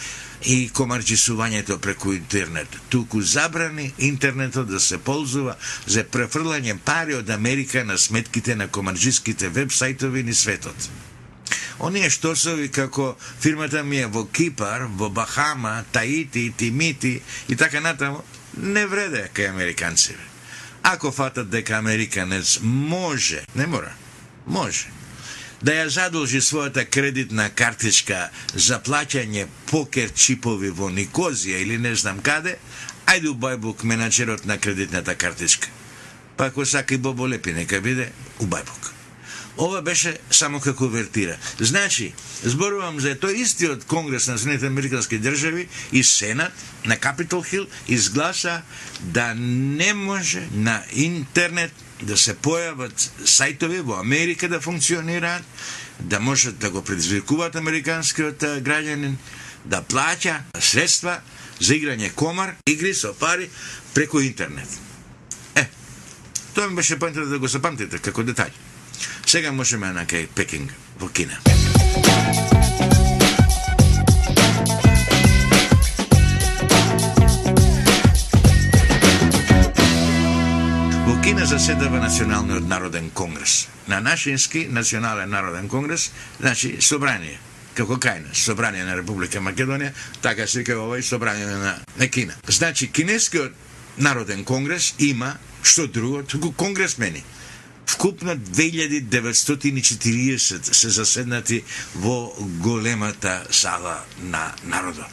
и 0.45 0.71
комарчисувањето 0.71 1.79
преку 1.79 2.13
интернет, 2.13 2.69
туку 2.89 3.21
забрани 3.23 3.93
интернетот 3.99 4.69
да 4.69 4.81
се 4.81 4.99
ползува 4.99 5.57
за 5.87 6.05
префрлање 6.05 6.79
пари 6.85 7.19
од 7.19 7.31
Америка 7.31 7.85
на 7.85 7.99
сметките 7.99 8.57
на 8.57 8.69
комарджиските 8.69 9.51
вебсајтови 9.51 10.23
ни 10.23 10.35
светот. 10.35 10.89
Оние 11.78 12.11
штосови 12.11 12.69
како 12.71 13.16
фирмата 13.40 13.83
ми 13.85 13.99
е 13.99 14.07
во 14.07 14.25
Кипар, 14.25 14.87
во 14.90 15.09
Бахама, 15.11 15.85
Таити, 15.93 16.52
Тимити 16.57 17.21
и 17.49 17.57
така 17.57 17.81
натаму, 17.81 18.23
не 18.57 18.87
вреде 18.87 19.28
кај 19.35 19.50
американци. 19.50 20.14
Ако 20.83 21.12
фатат 21.12 21.50
дека 21.50 21.78
американец 21.78 22.59
може, 22.62 23.45
не 23.54 23.66
мора, 23.66 23.95
може, 24.47 24.87
да 25.62 25.73
ја 25.73 25.87
задолжи 25.88 26.40
својата 26.45 26.85
кредитна 26.85 27.49
картичка 27.50 28.28
за 28.54 28.78
плаќање 28.78 29.47
покер 29.71 30.12
чипови 30.12 30.71
во 30.71 30.90
Никозија 30.93 31.62
или 31.64 31.78
не 31.78 31.95
знам 31.97 32.21
каде, 32.21 32.59
ајде 33.07 33.33
у 33.33 33.35
Бајбук 33.35 33.83
менаджерот 33.83 34.45
на 34.45 34.59
кредитната 34.59 35.14
картичка. 35.14 35.69
Па 36.37 36.47
ако 36.52 36.66
сака 36.66 36.95
и 36.95 36.99
Бобо 36.99 37.28
Лепи, 37.28 37.52
нека 37.52 37.81
биде 37.81 38.12
у 38.38 38.47
Бајбук. 38.47 38.93
Ова 39.57 39.83
беше 39.83 40.19
само 40.31 40.61
како 40.61 40.89
вертира. 40.89 41.37
Значи, 41.61 42.13
зборувам 42.43 42.99
за 43.01 43.15
тој 43.15 43.39
истиот 43.45 43.85
Конгрес 43.87 44.27
на 44.27 44.39
Соединените 44.39 44.67
Американски 44.67 45.19
држави 45.19 45.69
и 45.93 46.03
Сенат 46.03 46.53
на 46.85 46.97
Капитол 46.99 47.43
Хил 47.43 47.67
изгласа 47.89 48.63
да 49.01 49.35
не 49.35 49.95
може 49.95 50.49
на 50.55 50.83
интернет 50.93 51.73
да 52.03 52.17
се 52.19 52.35
појават 52.35 52.99
сајтови 53.23 53.81
во 53.87 54.01
Америка 54.01 54.49
да 54.49 54.61
функционираат, 54.61 55.45
да 56.01 56.21
можат 56.21 56.59
да 56.59 56.71
го 56.71 56.83
предизвикуваат 56.83 57.57
американскиот 57.57 58.43
граѓанин, 58.43 59.15
да 59.65 59.83
плаќа 59.83 60.41
средства 60.59 61.21
за 61.61 61.79
играње 61.79 62.11
комар, 62.15 62.57
игри 62.67 62.95
со 62.95 63.15
пари 63.15 63.49
преку 63.95 64.21
интернет. 64.21 64.69
Е, 65.55 65.69
тоа 66.55 66.69
ми 66.69 66.77
беше 66.77 66.99
поинтата 66.99 67.27
да 67.27 67.39
го 67.39 67.47
запамтите 67.47 68.03
како 68.03 68.27
детаљ. 68.27 68.51
Сега 69.35 69.50
можеме 69.50 69.88
на 69.91 70.05
кај 70.07 70.29
Пекинг 70.31 70.71
во 70.95 71.09
Кина. 71.11 71.35
Во 81.03 81.17
Кина 81.25 81.47
заседава 81.50 81.99
Националниот 81.99 82.69
народен 82.69 83.11
конгрес. 83.11 83.67
На 83.88 83.99
нашински 84.00 84.69
Национален 84.71 85.31
народен 85.31 85.69
конгрес, 85.69 86.12
значи 86.38 86.76
собрание 86.79 87.35
како 87.75 87.99
кај 87.99 88.29
нас, 88.29 88.38
собрание 88.38 88.87
на 88.87 88.95
Република 88.95 89.43
Македонија, 89.43 89.91
така 90.23 90.47
се 90.47 90.62
вика 90.62 90.79
овој 90.79 91.03
собрание 91.03 91.47
на, 91.47 91.79
на 91.99 92.07
Кина. 92.09 92.38
Значи, 92.47 92.87
кинескиот 92.87 93.50
народен 93.99 94.45
конгрес 94.45 94.95
има 94.99 95.35
што 95.64 95.88
друго, 95.91 96.23
туку 96.23 96.53
конгресмени 96.53 97.25
Вкупно 97.87 98.37
2940 98.37 100.73
се 100.73 100.88
заседнати 100.88 101.64
во 101.95 102.33
големата 102.41 103.47
сала 103.50 104.00
на 104.23 104.55
народот. 104.64 105.11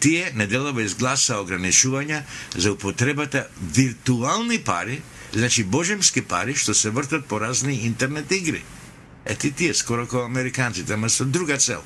Тие 0.00 0.32
неделава 0.34 0.82
изгласа 0.82 1.34
ограничувања 1.42 2.22
за 2.56 2.72
употребата 2.72 3.46
виртуални 3.74 4.58
пари, 4.58 5.02
значи 5.34 5.64
божемски 5.64 6.22
пари 6.22 6.54
што 6.54 6.74
се 6.74 6.90
вртат 6.90 7.26
по 7.26 7.40
разни 7.40 7.74
интернет 7.74 8.32
игри. 8.32 8.62
Ети 9.26 9.52
тие 9.52 9.74
скоро 9.74 10.06
како 10.06 10.24
американците, 10.24 10.94
ама 10.94 11.10
со 11.10 11.24
друга 11.24 11.58
цел. 11.58 11.82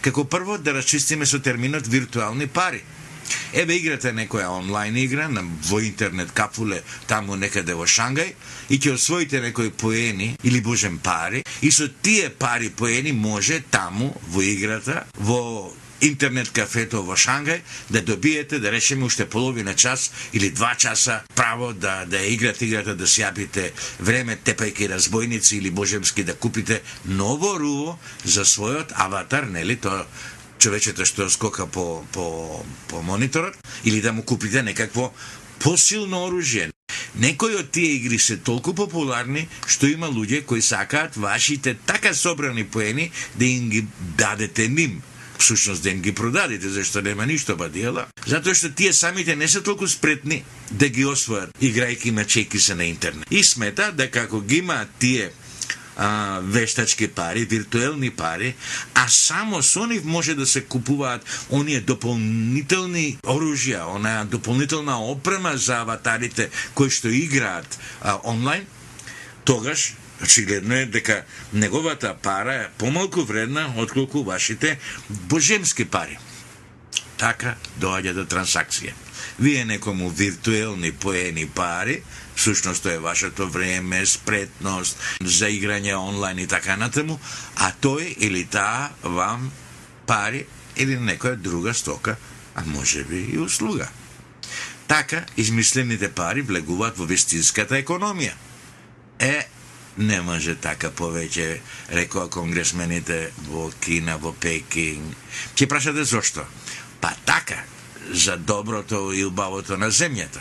Како 0.00 0.24
прво 0.24 0.58
да 0.58 0.74
расчистиме 0.74 1.26
со 1.26 1.38
терминот 1.38 1.86
виртуални 1.86 2.46
пари– 2.46 2.82
Еве 3.52 3.76
играте 3.80 4.12
некоја 4.14 4.50
онлайн 4.58 4.96
игра 4.96 5.28
на, 5.28 5.42
во 5.68 5.80
интернет 5.82 6.30
капуле 6.32 6.82
таму 7.06 7.36
некаде 7.36 7.74
во 7.74 7.86
Шангај 7.86 8.34
и 8.68 8.78
ќе 8.78 8.94
освоите 8.94 9.40
некои 9.40 9.70
поени 9.70 10.36
или 10.42 10.60
божем 10.60 10.98
пари 10.98 11.44
и 11.60 11.70
со 11.70 11.88
тие 11.88 12.30
пари 12.30 12.70
поени 12.70 13.12
може 13.12 13.62
таму 13.70 14.14
во 14.28 14.42
играта 14.42 15.06
во 15.18 15.72
интернет 16.00 16.50
кафето 16.50 17.02
во 17.02 17.16
Шангај 17.16 17.60
да 17.90 18.02
добиете 18.02 18.58
да 18.58 18.70
речеме 18.72 19.04
уште 19.04 19.26
половина 19.26 19.74
час 19.74 20.10
или 20.32 20.50
два 20.50 20.74
часа 20.74 21.22
право 21.34 21.72
да 21.72 22.04
да 22.06 22.22
играте 22.26 22.66
играта 22.66 22.94
да 22.94 23.04
сјапите 23.04 23.70
време 23.98 24.38
тепајки 24.44 24.88
разбойници 24.88 25.56
или 25.56 25.70
божемски 25.70 26.24
да 26.24 26.34
купите 26.34 26.82
ново 27.04 27.58
руво 27.58 27.98
за 28.24 28.44
својот 28.44 28.92
аватар, 28.96 29.44
нели 29.44 29.76
тоа 29.76 30.06
човечето 30.60 31.06
што 31.08 31.30
скока 31.30 31.66
по, 31.66 32.04
по, 32.12 32.64
по 32.88 33.02
мониторот 33.02 33.56
или 33.84 34.00
да 34.00 34.12
му 34.12 34.22
купите 34.22 34.62
некакво 34.62 35.12
посилно 35.58 36.26
оружје. 36.28 36.70
Некои 37.20 37.56
од 37.58 37.70
тие 37.74 37.96
игри 37.96 38.18
се 38.18 38.36
толку 38.36 38.74
популарни 38.76 39.48
што 39.66 39.88
има 39.90 40.10
луѓе 40.12 40.44
кои 40.44 40.62
сакаат 40.62 41.16
вашите 41.16 41.74
така 41.74 42.14
собрани 42.14 42.64
поени 42.64 43.10
да 43.34 43.44
им 43.44 43.70
ги 43.70 43.86
дадете 44.18 44.68
ним 44.68 45.02
всушност 45.40 45.82
да 45.82 45.90
им 45.90 46.00
ги 46.00 46.12
продадете, 46.14 46.68
зашто 46.68 47.02
нема 47.02 47.26
ништо 47.26 47.56
бадиела, 47.56 48.06
затоа 48.26 48.54
што 48.54 48.70
тие 48.76 48.92
самите 48.92 49.36
не 49.36 49.48
се 49.48 49.62
толку 49.64 49.88
спретни 49.88 50.42
да 50.70 50.88
ги 50.88 51.06
освојат 51.08 51.56
играјки 51.60 52.12
мачеки 52.12 52.60
се 52.60 52.74
на 52.74 52.84
интернет. 52.84 53.26
И 53.30 53.44
смета 53.44 53.90
дека 53.92 54.28
ако 54.28 54.40
ги 54.40 54.60
имаат 54.60 54.88
тие 54.98 55.30
а, 56.00 56.40
вештачки 56.42 57.08
пари, 57.08 57.44
виртуелни 57.44 58.10
пари, 58.10 58.54
а 58.94 59.08
само 59.08 59.62
со 59.62 59.86
нив 59.86 60.04
може 60.04 60.34
да 60.34 60.46
се 60.46 60.64
купуваат 60.64 61.24
оние 61.50 61.80
дополнителни 61.80 63.18
оружја, 63.22 63.84
она 63.84 64.24
дополнителна 64.24 64.96
опрема 64.96 65.56
за 65.56 65.84
аватарите 65.84 66.48
кои 66.74 66.90
што 66.90 67.12
играат 67.12 67.78
а, 68.00 68.16
онлайн, 68.24 68.64
тогаш 69.44 69.94
очигледно 70.22 70.74
е 70.74 70.86
дека 70.86 71.24
неговата 71.52 72.16
пара 72.22 72.54
е 72.54 72.68
помалку 72.78 73.24
вредна 73.24 73.68
отколку 73.76 74.24
вашите 74.24 74.78
божемски 75.10 75.84
пари. 75.84 76.18
Така 77.20 77.56
доаѓа 77.76 78.16
до 78.16 78.24
трансакција. 78.24 78.96
Вие 79.38 79.64
некому 79.64 80.10
виртуелни 80.10 80.92
поени 80.92 81.46
пари 81.46 82.02
всушност 82.40 82.82
тоа 82.82 82.92
е 82.92 82.98
вашето 82.98 83.48
време, 83.48 84.06
спретност 84.06 84.96
за 85.20 85.50
играње 85.52 85.94
онлайн 85.94 86.38
и 86.38 86.46
така 86.48 86.76
натаму, 86.76 87.18
а 87.56 87.72
тој 87.72 88.16
или 88.16 88.44
таа 88.48 88.90
вам 89.02 89.50
пари 90.06 90.46
или 90.76 90.96
некоја 90.96 91.36
друга 91.36 91.74
стока, 91.74 92.16
а 92.54 92.64
може 92.64 93.04
би 93.04 93.20
и 93.34 93.38
услуга. 93.38 93.88
Така, 94.88 95.24
измислените 95.36 96.08
пари 96.08 96.42
влегуваат 96.42 96.96
во 96.98 97.04
вистинската 97.06 97.76
економија. 97.76 98.32
Е, 99.20 99.46
не 99.98 100.20
може 100.24 100.56
така 100.56 100.90
повеќе, 100.90 101.60
рекоа 101.92 102.30
конгресмените 102.32 103.30
во 103.50 103.68
Кина, 103.84 104.16
во 104.16 104.32
Пекинг. 104.32 105.12
Ќе 105.54 105.68
прашате 105.68 106.04
зошто? 106.08 106.46
Па 107.00 107.12
така, 107.28 107.60
за 108.12 108.36
доброто 108.36 109.12
и 109.12 109.24
убавото 109.24 109.76
на 109.76 109.90
земјата. 109.90 110.38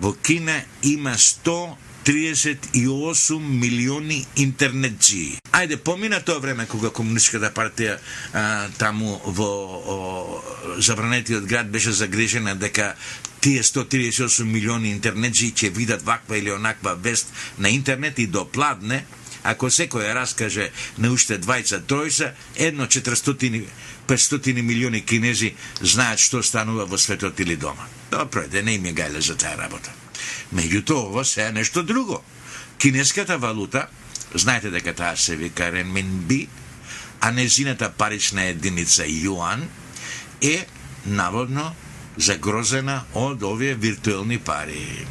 Во 0.00 0.14
Кина 0.22 0.62
има 0.82 1.14
138 1.14 3.38
милиони 3.38 4.26
интернетчии. 4.36 5.38
Ајде, 5.52 5.76
помина 5.76 6.20
тоа 6.20 6.38
време 6.38 6.66
кога 6.70 6.90
комунистичката 6.94 7.50
партија 7.50 7.98
а, 8.32 8.68
таму 8.78 9.20
во 9.24 9.48
о, 9.48 10.42
забранетиот 10.78 11.44
град 11.44 11.70
беше 11.70 11.92
загрижена 11.92 12.54
дека 12.54 12.94
тие 13.40 13.62
138 13.62 14.44
милиони 14.44 14.90
интернетчии 14.90 15.52
ќе 15.52 15.74
видат 15.74 16.02
ваква 16.02 16.38
или 16.38 16.52
онаква 16.52 16.94
вест 16.94 17.32
на 17.58 17.70
интернет 17.70 18.18
и 18.18 18.26
допладне, 18.26 19.04
ако 19.48 19.70
секој 19.72 20.12
раскаже 20.12 20.70
на 20.98 21.12
уште 21.14 21.38
двајца, 21.40 21.80
тројца, 21.80 22.34
едно 22.56 22.86
400 22.86 23.64
500 24.08 24.62
милиони 24.62 25.02
кинези 25.04 25.54
знаат 25.80 26.20
што 26.20 26.42
станува 26.42 26.86
во 26.88 26.98
светот 26.98 27.40
или 27.40 27.56
дома. 27.56 27.86
Добро, 28.10 28.46
да 28.48 28.62
не 28.62 28.78
им 28.78 28.86
е 28.88 28.94
гајле 28.96 29.20
за 29.20 29.36
таа 29.36 29.56
работа. 29.56 29.92
Меѓутоа, 30.54 31.08
ова 31.12 31.24
се 31.24 31.46
е 31.46 31.52
нешто 31.52 31.82
друго. 31.82 32.22
Кинеската 32.78 33.38
валута, 33.38 33.88
знаете 34.34 34.70
дека 34.70 34.94
таа 34.94 35.16
се 35.16 35.36
вика 35.36 35.72
ренминби, 35.72 36.48
а 37.20 37.30
незината 37.30 37.90
парична 37.90 38.48
единица 38.48 39.04
јуан 39.04 39.66
е 40.40 40.66
наводно 41.04 41.74
загрозена 42.16 43.04
од 43.14 43.42
овие 43.42 43.74
виртуелни 43.74 44.38
пари. 44.38 45.06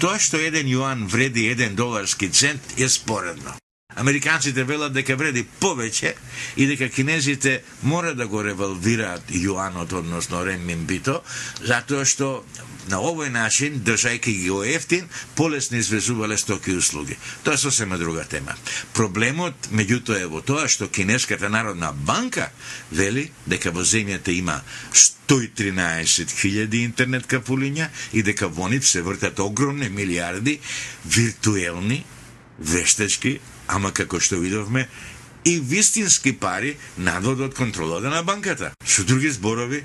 Тоа 0.00 0.16
што 0.16 0.38
еден 0.40 0.64
јуан 0.64 1.02
вреди 1.12 1.42
еден 1.52 1.74
доларски 1.76 2.30
цент 2.32 2.78
е 2.80 2.88
споредно. 2.88 3.52
Американците 3.96 4.64
велат 4.64 4.92
дека 4.94 5.16
вреди 5.16 5.44
повеќе 5.60 6.14
и 6.56 6.66
дека 6.70 6.88
кинезите 6.88 7.60
мора 7.82 8.14
да 8.14 8.26
го 8.26 8.42
револвираат 8.44 9.32
јуанот, 9.34 9.92
односно 9.92 10.44
реминбито, 10.46 11.22
затоа 11.66 12.04
што 12.04 12.44
на 12.88 13.00
овој 13.02 13.30
начин, 13.30 13.80
држајќи 13.84 14.32
ги 14.32 14.48
го 14.48 14.62
ефтин, 14.64 15.08
полесно 15.34 15.76
извезувале 15.78 16.38
стоки 16.38 16.70
и 16.70 16.76
услуги. 16.76 17.16
Тоа 17.44 17.54
е 17.54 17.58
сосема 17.58 17.98
друга 17.98 18.24
тема. 18.24 18.54
Проблемот, 18.94 19.68
меѓутоа, 19.72 20.22
е 20.22 20.30
во 20.30 20.40
тоа 20.40 20.68
што 20.68 20.88
Кинеската 20.88 21.48
народна 21.48 21.92
банка 21.92 22.50
вели 22.90 23.30
дека 23.46 23.70
во 23.70 23.84
земјата 23.84 24.32
има 24.34 24.60
113.000 24.94 26.82
интернет 26.82 27.28
капулиња 27.30 27.90
и 28.12 28.22
дека 28.22 28.48
во 28.48 28.68
нив 28.68 28.88
се 28.88 29.02
вртат 29.02 29.38
огромни 29.38 29.88
милиарди 29.88 30.58
виртуелни, 31.04 32.04
вештачки, 32.58 33.38
ама 33.70 33.92
како 33.92 34.20
што 34.20 34.40
видовме, 34.42 34.88
и 35.44 35.56
вистински 35.60 36.34
пари 36.36 36.76
надвод 36.98 37.40
од 37.40 37.56
контролата 37.56 38.10
на 38.12 38.22
банката. 38.22 38.74
Со 38.84 39.04
други 39.08 39.30
зборови, 39.32 39.84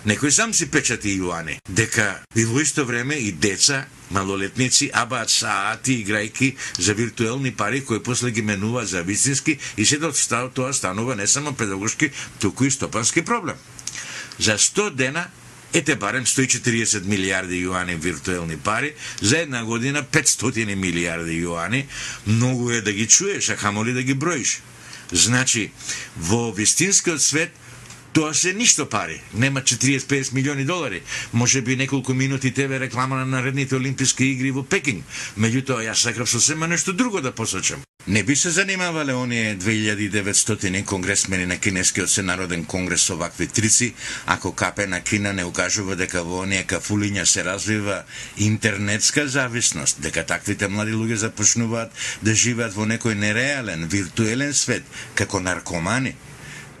Некој 0.00 0.32
сам 0.32 0.52
си 0.56 0.70
печати 0.72 1.10
јуани, 1.12 1.58
дека 1.68 2.22
и 2.32 2.46
во 2.48 2.62
исто 2.64 2.86
време 2.88 3.18
и 3.20 3.32
деца, 3.36 3.82
малолетници, 4.16 4.88
абаат 4.96 5.28
саати 5.28 5.98
играјки 6.00 6.54
за 6.78 6.94
виртуелни 6.96 7.52
пари 7.52 7.82
кои 7.84 8.00
после 8.02 8.30
ги 8.30 8.42
менува 8.42 8.86
за 8.86 9.02
вистински 9.02 9.58
и 9.76 9.84
се 9.84 9.98
тоа 10.54 10.72
станува 10.72 11.16
не 11.16 11.26
само 11.26 11.52
педагошки, 11.52 12.10
туку 12.40 12.64
и 12.64 12.70
стопански 12.70 13.22
проблем. 13.22 13.56
За 14.38 14.56
100 14.58 14.90
дена 14.90 15.28
ете 15.72 15.96
барем 15.96 16.26
140 16.26 17.04
милиарди 17.04 17.60
јуани 17.64 17.96
виртуелни 18.00 18.56
пари, 18.56 18.94
за 19.20 19.38
една 19.38 19.64
година 19.64 20.02
500 20.02 20.74
милиарди 20.74 21.38
јуани, 21.44 21.84
многу 22.26 22.70
е 22.70 22.80
да 22.80 22.92
ги 22.92 23.06
чуеш, 23.06 23.48
а 23.48 23.56
хамоли 23.56 23.92
да 23.92 24.02
ги 24.02 24.14
броиш. 24.14 24.60
Значи, 25.12 25.70
во 26.16 26.52
вистинскиот 26.52 27.22
свет 27.22 27.50
Тоа 28.12 28.34
се 28.34 28.52
ништо 28.52 28.88
пари. 28.88 29.20
Нема 29.34 29.60
40-50 29.60 30.34
милиони 30.34 30.64
долари. 30.64 31.02
Може 31.32 31.60
би 31.60 31.76
неколку 31.76 32.14
минути 32.14 32.54
тебе 32.54 32.80
реклама 32.80 33.16
на 33.16 33.26
наредните 33.26 33.76
Олимписки 33.76 34.24
игри 34.24 34.50
во 34.50 34.62
Пекинг. 34.62 35.04
Меѓутоа, 35.38 35.86
јас 35.86 36.02
сакав 36.02 36.26
сосема 36.28 36.66
нешто 36.66 36.92
друго 36.92 37.20
да 37.20 37.32
посочам. 37.32 37.86
Не 38.08 38.22
би 38.22 38.36
се 38.36 38.50
занимавале 38.50 39.14
оние 39.14 39.56
2900 39.56 40.84
конгресмени 40.84 41.46
на 41.46 41.58
Кинескиот 41.58 42.10
Сенароден 42.10 42.64
конгрес 42.64 43.02
со 43.02 43.16
вакви 43.16 43.46
трици, 43.46 43.94
ако 44.26 44.52
капе 44.52 44.86
на 44.86 45.00
Кина 45.00 45.32
не 45.32 45.44
укажува 45.44 45.96
дека 45.96 46.24
во 46.24 46.40
оние 46.42 46.64
кафулиња 46.66 47.24
се 47.24 47.44
развива 47.44 48.02
интернетска 48.38 49.28
зависност, 49.28 50.00
дека 50.00 50.26
таквите 50.26 50.68
млади 50.68 50.96
луѓе 50.96 51.14
започнуваат 51.14 51.92
да 52.22 52.34
живеат 52.34 52.74
во 52.74 52.88
некој 52.88 53.14
нереален, 53.14 53.86
виртуелен 53.86 54.54
свет, 54.54 54.82
како 55.14 55.40
наркомани, 55.40 56.16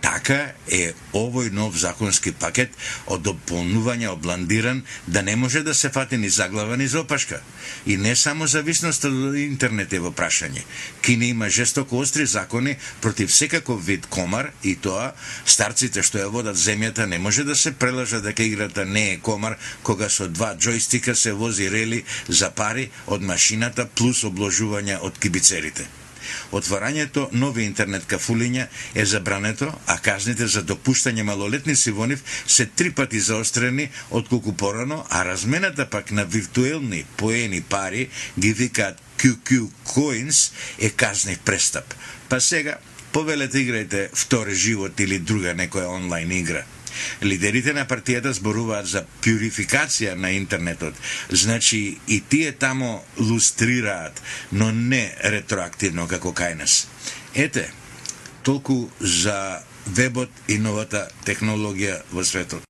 Така 0.00 0.52
е 0.72 0.94
овој 1.12 1.50
нов 1.52 1.76
законски 1.76 2.32
пакет 2.32 2.72
од 3.06 3.22
дополнување 3.26 4.08
обландиран 4.08 4.82
да 5.06 5.22
не 5.22 5.36
може 5.36 5.62
да 5.62 5.74
се 5.74 5.90
фати 5.92 6.16
ни 6.16 6.28
заглава 6.28 6.76
ни 6.76 6.86
за 6.88 7.00
опашка. 7.00 7.40
И 7.86 7.96
не 7.96 8.16
само 8.16 8.46
зависноста 8.46 9.08
од 9.08 9.36
интернет 9.36 9.92
е 9.92 10.00
во 10.00 10.10
прашање. 10.10 10.64
Кина 11.02 11.26
има 11.26 11.50
жестоко 11.50 11.98
остри 11.98 12.26
закони 12.26 12.76
против 13.00 13.34
секаков 13.34 13.84
вид 13.86 14.06
комар 14.06 14.50
и 14.64 14.76
тоа 14.76 15.12
старците 15.44 16.02
што 16.02 16.18
ја 16.18 16.32
водат 16.32 16.56
земјата 16.56 17.06
не 17.06 17.18
може 17.18 17.44
да 17.44 17.56
се 17.56 17.72
прелажа 17.72 18.20
дека 18.20 18.42
играта 18.42 18.84
не 18.84 19.10
е 19.12 19.20
комар 19.20 19.58
кога 19.82 20.08
со 20.08 20.28
два 20.28 20.54
джойстика 20.56 21.14
се 21.16 21.32
вози 21.32 21.70
рели 21.70 22.04
за 22.28 22.50
пари 22.50 22.90
од 23.06 23.22
машината 23.22 23.86
плюс 23.86 24.24
обложување 24.24 25.00
од 25.00 25.18
кибицерите. 25.18 25.99
Отварањето 26.52 27.28
нови 27.32 27.64
интернет 27.64 28.06
кафулиња 28.06 28.66
е 28.94 29.04
забрането, 29.04 29.72
а 29.86 29.98
казните 29.98 30.46
за 30.46 30.62
допуштање 30.62 31.22
малолетници 31.22 31.90
во 31.90 32.06
нив 32.06 32.24
се 32.46 32.66
три 32.66 32.90
пати 32.90 33.20
заострени 33.20 33.90
отколку 34.10 34.52
порано, 34.52 35.04
а 35.10 35.24
размената 35.24 35.86
пак 35.86 36.10
на 36.10 36.24
виртуелни 36.24 37.04
поени 37.16 37.60
пари 37.60 38.08
ги 38.38 38.52
викаат 38.52 39.02
QQ 39.18 39.68
Coins 39.86 40.52
е 40.78 40.90
казнив 40.90 41.38
престап. 41.38 41.94
Па 42.28 42.40
сега, 42.40 42.76
повелете 43.12 43.58
играјте 43.58 44.08
втори 44.14 44.54
живот 44.54 45.00
или 45.00 45.18
друга 45.18 45.54
некоја 45.54 45.90
онлайн 45.90 46.30
игра. 46.32 46.64
Лидерите 47.22 47.72
на 47.72 47.86
партијата 47.86 48.32
зборуваат 48.36 48.86
за 48.86 49.04
пюрификација 49.24 50.14
на 50.14 50.32
интернетот. 50.36 50.94
Значи 51.30 51.98
и 52.08 52.20
тие 52.20 52.52
тамо 52.52 53.02
лустрираат, 53.18 54.22
но 54.52 54.70
не 54.72 55.10
ретроактивно 55.24 56.08
како 56.08 56.32
кај 56.32 56.54
нас. 56.58 56.86
Ете, 57.34 57.70
толку 58.42 58.90
за 59.00 59.62
вебот 59.86 60.30
и 60.48 60.58
новата 60.58 61.08
технологија 61.24 62.02
во 62.12 62.24
светот. 62.24 62.64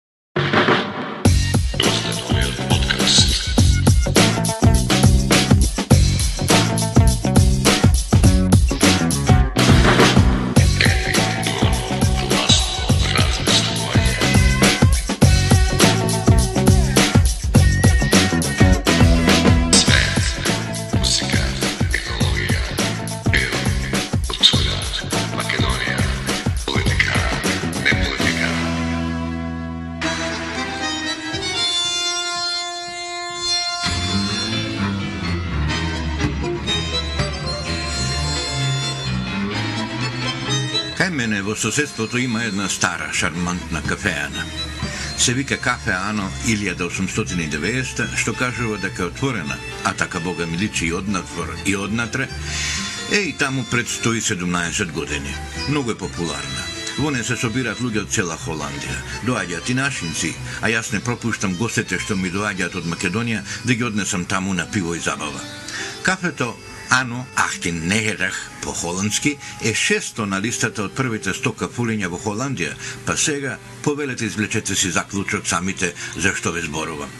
Соседството 41.61 42.18
има 42.18 42.44
една 42.44 42.68
стара, 42.68 43.11
шармантна 43.12 43.83
кафеана. 43.83 44.44
Се 45.18 45.35
вика 45.35 45.59
кафе 45.59 45.92
Ано 45.92 46.31
1890, 46.46 48.16
што 48.16 48.33
кажува 48.33 48.79
дека 48.79 49.03
е 49.03 49.11
отворена, 49.12 49.57
а 49.85 49.92
така 49.92 50.20
Бога 50.20 50.46
ми 50.46 50.59
личи 50.59 50.87
и 50.87 50.92
однатвор 50.92 51.53
и 51.66 51.77
однатре, 51.77 52.29
е 53.12 53.18
и 53.18 53.33
таму 53.33 53.64
пред 53.70 53.88
117 53.88 54.92
години. 54.92 55.35
Многу 55.68 55.90
е 55.90 55.99
популарна. 55.99 56.62
Во 56.99 57.11
не 57.11 57.20
се 57.25 57.37
собираат 57.37 57.81
луѓе 57.81 58.07
од 58.07 58.11
цела 58.12 58.38
Холандија. 58.40 58.96
Доаѓаат 59.29 59.70
и 59.70 59.75
нашинци, 59.75 60.33
а 60.61 60.73
јас 60.73 60.92
не 60.92 61.01
пропуштам 61.05 61.57
гостите 61.57 61.99
што 62.01 62.16
ми 62.16 62.33
доаѓаат 62.33 62.81
од 62.81 62.88
Македонија 62.88 63.44
да 63.64 63.75
ги 63.75 63.85
однесам 63.85 64.25
таму 64.25 64.55
на 64.55 64.66
пиво 64.70 64.94
и 64.94 65.01
забава. 65.01 65.40
Кафето 66.03 66.57
Ано 66.90 67.26
Ахтин 67.37 67.87
Нехерах 67.87 68.50
по 68.62 68.72
холандски 68.72 69.38
е 69.64 69.74
шесто 69.74 70.26
на 70.26 70.40
листата 70.40 70.83
од 70.83 70.94
првите 70.98 71.31
100 71.31 71.55
капулиња 71.62 72.11
во 72.11 72.18
Холандија, 72.18 72.74
па 73.07 73.16
сега 73.16 73.59
повелете 73.83 74.26
извлечете 74.26 74.74
си 74.74 74.90
заклучок 74.90 75.46
самите 75.46 75.94
за 76.16 76.35
што 76.35 76.50
ве 76.50 76.66
зборувам. 76.66 77.11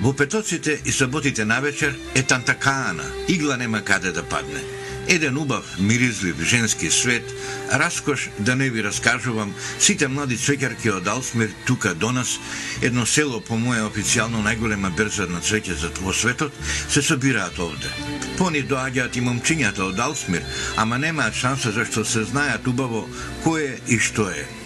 Во 0.00 0.12
петоците 0.16 0.80
и 0.84 0.92
саботите 0.92 1.44
навечер 1.44 1.98
е 2.14 2.22
тантакаана, 2.22 3.04
игла 3.28 3.56
нема 3.56 3.82
каде 3.84 4.12
да 4.12 4.22
падне. 4.22 4.79
Еден 5.10 5.36
убав, 5.36 5.64
миризлив 5.78 6.42
женски 6.42 6.90
свет, 6.90 7.32
раскош 7.72 8.28
да 8.38 8.56
не 8.56 8.70
ви 8.70 8.84
раскажувам, 8.84 9.54
сите 9.78 10.06
млади 10.08 10.36
цвеќарки 10.38 10.92
од 10.94 11.08
Алсмир 11.10 11.50
тука 11.66 11.94
до 11.94 12.12
нас, 12.14 12.36
едно 12.82 13.02
село 13.06 13.40
по 13.42 13.58
моја 13.58 13.88
официјално 13.88 14.44
најголема 14.46 14.92
берза 14.94 15.26
на 15.26 15.42
цвеќе 15.42 15.74
за 15.82 15.90
во 15.98 16.14
светот, 16.14 16.54
се 16.88 17.02
собираат 17.02 17.58
овде. 17.58 17.90
Пони 18.38 18.62
доаѓаат 18.62 19.18
и 19.18 19.26
момчињата 19.26 19.82
од 19.90 19.98
Алсмир, 19.98 20.46
ама 20.76 20.98
немаат 20.98 21.34
шанса 21.34 21.74
зашто 21.74 22.04
се 22.04 22.22
знаат 22.24 22.70
убаво 22.70 23.08
кој 23.42 23.66
е 23.66 23.78
и 23.88 23.98
што 23.98 24.30
е. 24.30 24.59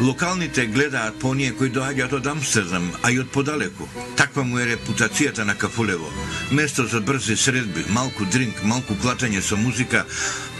Локалните 0.00 0.66
гледаат 0.66 1.18
по 1.20 1.30
оние 1.30 1.52
кои 1.54 1.70
доаѓаат 1.70 2.16
од 2.18 2.26
Амстердам, 2.26 2.90
а 3.02 3.12
и 3.14 3.20
од 3.22 3.30
подалеку. 3.30 3.86
Таква 4.18 4.42
му 4.44 4.58
е 4.58 4.66
репутацијата 4.66 5.44
на 5.44 5.54
Кафулево. 5.54 6.10
Место 6.50 6.86
за 6.86 7.00
брзи 7.00 7.36
средби, 7.36 7.84
малку 7.88 8.26
дринк, 8.26 8.62
малку 8.64 8.94
клатање 8.94 9.40
со 9.40 9.56
музика, 9.56 10.04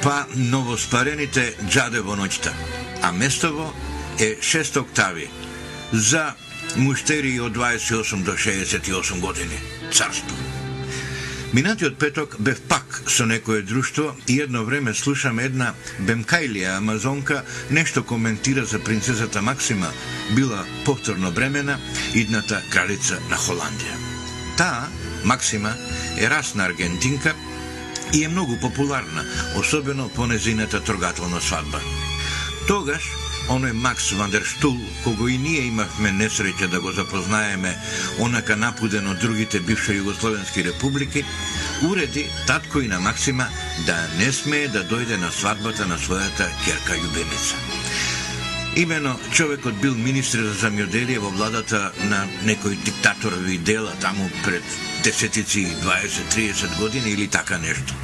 па 0.02 0.24
новоспарените 0.36 1.54
джаде 1.68 2.00
во 2.00 2.16
ноќта. 2.16 2.54
А 3.02 3.12
местово 3.12 3.72
е 4.18 4.36
6 4.40 4.80
октави 4.80 5.28
за 5.92 6.32
муштери 6.76 7.40
од 7.40 7.56
28 7.56 8.22
до 8.22 8.32
68 8.32 9.20
години. 9.20 9.58
Царство. 9.92 10.63
Минатиот 11.54 11.98
петок 11.98 12.36
бев 12.40 12.60
пак 12.62 13.02
со 13.06 13.26
некое 13.26 13.62
друштво 13.62 14.16
и 14.26 14.40
едно 14.40 14.64
време 14.64 14.94
слушам 14.94 15.38
една 15.38 15.68
бемкајлија 16.02 16.78
амазонка 16.78 17.44
нешто 17.70 18.02
коментира 18.02 18.64
за 18.64 18.80
принцезата 18.82 19.42
Максима, 19.42 19.92
била 20.34 20.64
повторно 20.84 21.30
бремена, 21.30 21.78
идната 22.14 22.58
кралица 22.70 23.20
на 23.30 23.38
Холандија. 23.38 23.94
Таа, 24.56 24.88
Максима, 25.24 25.70
е 26.18 26.30
расна 26.30 26.66
аргентинка 26.66 27.34
и 28.12 28.24
е 28.24 28.28
многу 28.28 28.58
популарна, 28.60 29.24
особено 29.54 30.08
по 30.08 30.26
незината 30.26 30.80
трогателна 30.80 31.40
свадба. 31.40 31.80
Тогаш, 32.66 33.02
оној 33.48 33.72
Макс 33.72 34.12
Вандерштул, 34.12 34.78
кого 35.04 35.28
и 35.28 35.38
ние 35.38 35.66
имавме 35.68 36.12
несреќа 36.12 36.68
да 36.72 36.80
го 36.80 36.92
запознаеме, 36.92 37.74
онака 38.18 38.56
напуден 38.56 39.08
од 39.08 39.20
другите 39.20 39.60
бивши 39.60 39.98
југословенски 40.00 40.64
републики, 40.64 41.24
уреди 41.82 42.26
татко 42.46 42.80
и 42.80 42.88
на 42.88 43.00
Максима 43.00 43.46
да 43.86 43.96
не 44.18 44.32
смее 44.32 44.68
да 44.68 44.84
дојде 44.84 45.20
на 45.20 45.30
свадбата 45.32 45.86
на 45.86 45.98
својата 45.98 46.48
керка 46.64 46.96
љубеница. 46.96 47.56
Имено, 48.76 49.16
човекот 49.30 49.74
бил 49.74 49.94
министр 49.94 50.48
за 50.48 50.54
замјоделие 50.66 51.20
во 51.22 51.30
владата 51.30 51.92
на 52.10 52.24
некој 52.42 52.74
диктаторови 52.82 53.58
дела 53.58 53.92
таму 54.00 54.26
пред 54.44 54.64
десетици, 55.04 55.68
20-30 55.84 56.78
години 56.80 57.10
или 57.10 57.28
така 57.28 57.58
нешто. 57.58 57.94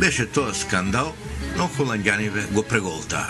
Беше 0.00 0.26
тоа 0.26 0.54
скандал, 0.54 1.14
но 1.56 1.68
холандјаниве 1.68 2.48
го 2.52 2.62
преголтаа. 2.62 3.28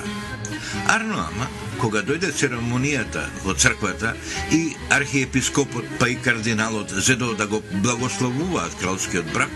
Арно 0.89 1.19
ама, 1.29 1.49
кога 1.81 2.03
дојде 2.03 2.33
церемонијата 2.33 3.25
во 3.45 3.55
црквата 3.55 4.15
и 4.51 4.77
архиепископот 4.91 5.85
па 5.99 6.09
и 6.09 6.17
кардиналот 6.17 6.91
зедо 6.91 7.35
да 7.35 7.47
го 7.47 7.63
благословуваат 7.73 8.75
кралскиот 8.81 9.33
брак, 9.33 9.51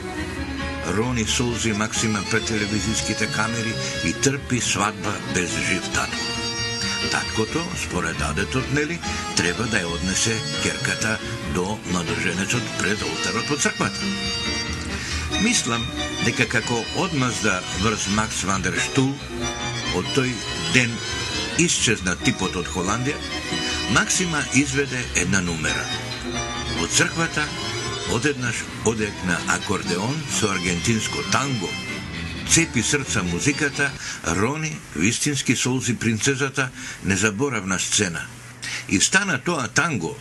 рони 0.97 1.25
солзи 1.25 1.73
Максима 1.73 2.25
пред 2.31 2.45
телевизиските 2.47 3.27
камери 3.27 3.75
и 4.05 4.13
трпи 4.13 4.61
свадба 4.61 5.13
без 5.35 5.51
жив 5.51 5.83
татко. 5.95 6.29
Таткото, 7.11 7.63
според 7.85 8.19
дадетот, 8.19 8.73
нели, 8.75 8.99
треба 9.37 9.65
да 9.71 9.81
ја 9.81 9.93
однесе 9.95 10.35
керката 10.63 11.19
до 11.55 11.79
младоженецот 11.93 12.63
пред 12.79 13.03
олтарот 13.03 13.49
во 13.51 13.57
црквата. 13.57 14.01
Мислам 15.43 15.85
дека 16.25 16.49
како 16.51 16.83
одмазда 16.99 17.61
врз 17.85 18.09
Макс 18.17 18.43
Вандерштул 18.45 19.15
од 19.99 20.07
тој 20.15 20.31
ден 20.75 20.93
исчезна 21.59 22.15
типот 22.23 22.57
од 22.57 22.69
Холандија, 22.71 23.19
Максима 23.97 24.43
изведе 24.55 25.01
една 25.17 25.41
нумера. 25.43 25.85
Во 26.79 26.87
црквата 26.87 27.47
одеднаш 28.15 28.63
одек 28.87 29.15
на 29.27 29.39
акордеон 29.57 30.15
со 30.39 30.53
аргентинско 30.53 31.25
танго, 31.33 31.71
цепи 32.49 32.83
срца 32.83 33.23
музиката, 33.23 33.91
рони 34.39 34.77
вистински 34.95 35.57
солзи 35.57 35.97
принцезата, 35.97 36.71
незаборавна 37.05 37.79
сцена. 37.79 38.23
И 38.89 39.01
стана 39.01 39.41
тоа 39.43 39.69
танго, 39.69 40.17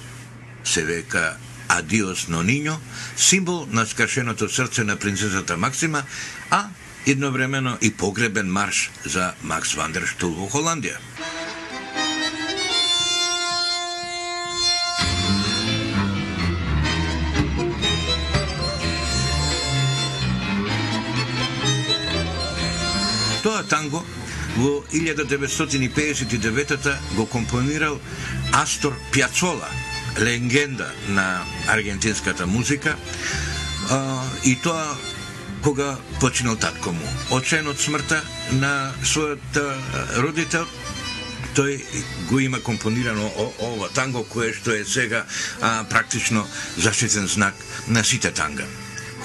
се 0.63 0.83
века 0.83 1.37
Адиос 1.67 2.27
Нониньо, 2.27 2.79
символ 3.15 3.67
на 3.71 3.85
скашеното 3.85 4.49
срце 4.49 4.83
на 4.83 4.95
принцезата 4.95 5.57
Максима, 5.57 6.03
а 6.49 6.65
едновремено 7.05 7.77
и 7.81 7.93
погребен 7.93 8.51
марш 8.51 8.91
за 9.05 9.33
Макс 9.43 9.75
Вандерштул 9.75 10.33
во 10.33 10.49
Холандија. 10.51 10.97
Тоа 23.43 23.63
танго 23.63 24.03
во 24.57 24.83
1959 24.91 26.95
го 27.15 27.25
компонирал 27.25 27.99
Астор 28.51 28.93
Пјацола, 29.13 29.69
легенда 30.19 30.91
на 31.07 31.43
аргентинската 31.67 32.47
музика, 32.47 32.95
и 34.43 34.55
тоа 34.55 34.97
кога 35.67 35.97
починал 36.19 36.55
татко 36.55 36.91
му. 36.91 37.07
Очен 37.31 37.67
од 37.67 37.75
смртта 37.75 38.21
на 38.55 38.93
својот 39.03 39.57
родител, 40.23 40.63
тој 41.59 41.81
го 42.29 42.39
има 42.39 42.61
компонирано 42.63 43.27
ова 43.59 43.89
танго 43.91 44.23
кое 44.31 44.53
што 44.55 44.71
е 44.71 44.85
сега 44.87 45.25
а, 45.59 45.83
практично 45.83 46.45
заштитен 46.77 47.27
знак 47.27 47.59
на 47.91 48.03
сите 48.07 48.31
танга. 48.31 48.63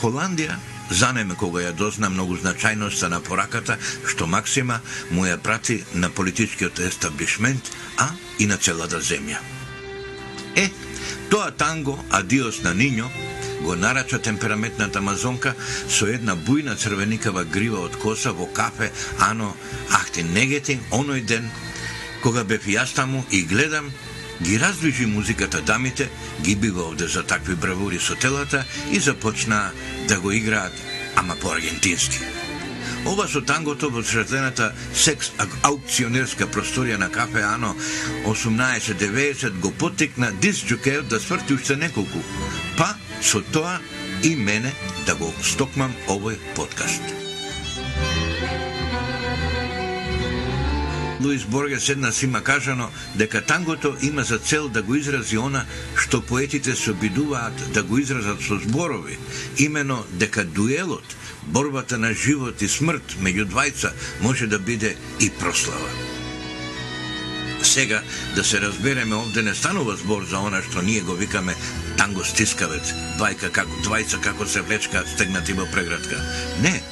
Холандија 0.03 0.59
занеме 0.91 1.39
кога 1.39 1.63
ја 1.63 1.77
дозна 1.79 2.11
многу 2.11 2.35
значајноста 2.43 3.07
на 3.07 3.21
пораката 3.23 3.79
што 4.11 4.27
Максима 4.27 4.81
му 5.15 5.23
ја 5.23 5.39
прати 5.39 5.85
на 5.95 6.11
политичкиот 6.11 6.83
естаблишмент, 6.83 7.71
а 8.03 8.11
и 8.43 8.51
на 8.51 8.59
целата 8.59 8.99
земја. 8.99 9.39
Е, 10.57 10.73
тоа 11.31 11.55
танго, 11.55 12.03
Адиос 12.11 12.65
на 12.67 12.75
Ниньо, 12.75 13.07
го 13.63 13.77
нарача 13.77 14.19
темпераментната 14.19 14.99
амазонка 14.99 15.55
со 15.89 16.07
една 16.07 16.37
бујна 16.37 16.77
црвеникава 16.77 17.45
грива 17.45 17.85
од 17.87 17.97
коса 17.97 18.33
во 18.33 18.47
кафе 18.47 18.91
Ано 19.19 19.55
Ахти 19.91 20.23
Негети 20.23 20.79
оној 20.91 21.25
ден 21.25 21.51
кога 22.23 22.45
бев 22.45 22.67
јас 22.67 22.95
таму 22.95 23.25
и 23.31 23.43
гледам 23.43 23.91
ги 24.43 24.59
раздвижи 24.59 25.07
музиката 25.07 25.63
дамите, 25.63 26.09
ги 26.43 26.57
бива 26.57 26.83
овде 26.83 27.07
за 27.07 27.23
такви 27.23 27.55
бравури 27.55 27.99
со 27.99 28.15
телата 28.15 28.65
и 28.91 28.99
започна 28.99 29.71
да 30.09 30.21
го 30.21 30.33
играат, 30.33 30.73
ама 31.17 31.37
по-аргентински. 31.37 32.42
Ова 33.07 33.27
со 33.29 33.41
тангото 33.43 33.91
во 33.91 34.03
светлената 34.07 34.73
секс 34.95 35.33
аукционерска 35.67 36.47
просторија 36.47 37.01
на 37.03 37.09
кафе 37.11 37.43
Ано 37.43 37.75
1890 38.25 39.59
го 39.61 39.73
потекна 39.73 40.31
диск 40.41 40.89
да 41.11 41.21
сврти 41.21 41.55
уште 41.55 41.77
неколку, 41.77 42.23
па 42.79 42.95
со 43.21 43.43
тоа 43.43 43.81
и 44.23 44.37
мене 44.37 44.73
да 45.07 45.15
го 45.15 45.35
стокмам 45.43 45.93
овој 46.07 46.39
подкаст. 46.55 47.03
Луис 51.23 51.45
Боргес 51.45 51.89
еднаш 51.89 52.23
има 52.23 52.41
кажано 52.41 52.91
дека 53.15 53.43
тангото 53.43 53.97
има 54.03 54.23
за 54.23 54.39
цел 54.39 54.69
да 54.69 54.83
го 54.83 54.95
изрази 54.95 55.39
она 55.39 55.67
што 55.97 56.21
поетите 56.21 56.75
се 56.75 56.91
обидуваат 56.91 57.73
да 57.73 57.83
го 57.83 57.99
изразат 57.99 58.43
со 58.43 58.59
зборови, 58.59 59.19
имено 59.59 60.05
дека 60.11 60.45
дуелот, 60.45 61.17
борбата 61.47 61.99
на 61.99 62.15
живот 62.15 62.63
и 62.63 62.69
смрт 62.69 63.17
меѓу 63.21 63.47
двајца 63.51 63.93
може 64.21 64.47
да 64.47 64.59
биде 64.59 64.97
и 65.21 65.31
прослава. 65.31 65.91
Сега, 67.63 68.03
да 68.35 68.45
се 68.45 68.61
разбереме, 68.61 69.15
овде 69.15 69.43
не 69.43 69.55
станува 69.55 69.97
збор 69.97 70.25
за 70.25 70.39
она 70.39 70.63
што 70.63 70.83
ние 70.83 71.01
го 71.01 71.15
викаме 71.15 71.55
танго 71.97 72.25
стискавец, 72.25 72.93
двајка 73.19 73.51
како 73.51 73.71
двајца 73.87 74.21
како 74.21 74.47
се 74.47 74.63
влечка 74.67 75.05
стегнати 75.07 75.53
во 75.53 75.67
преградка. 75.71 76.19
Не, 76.63 76.83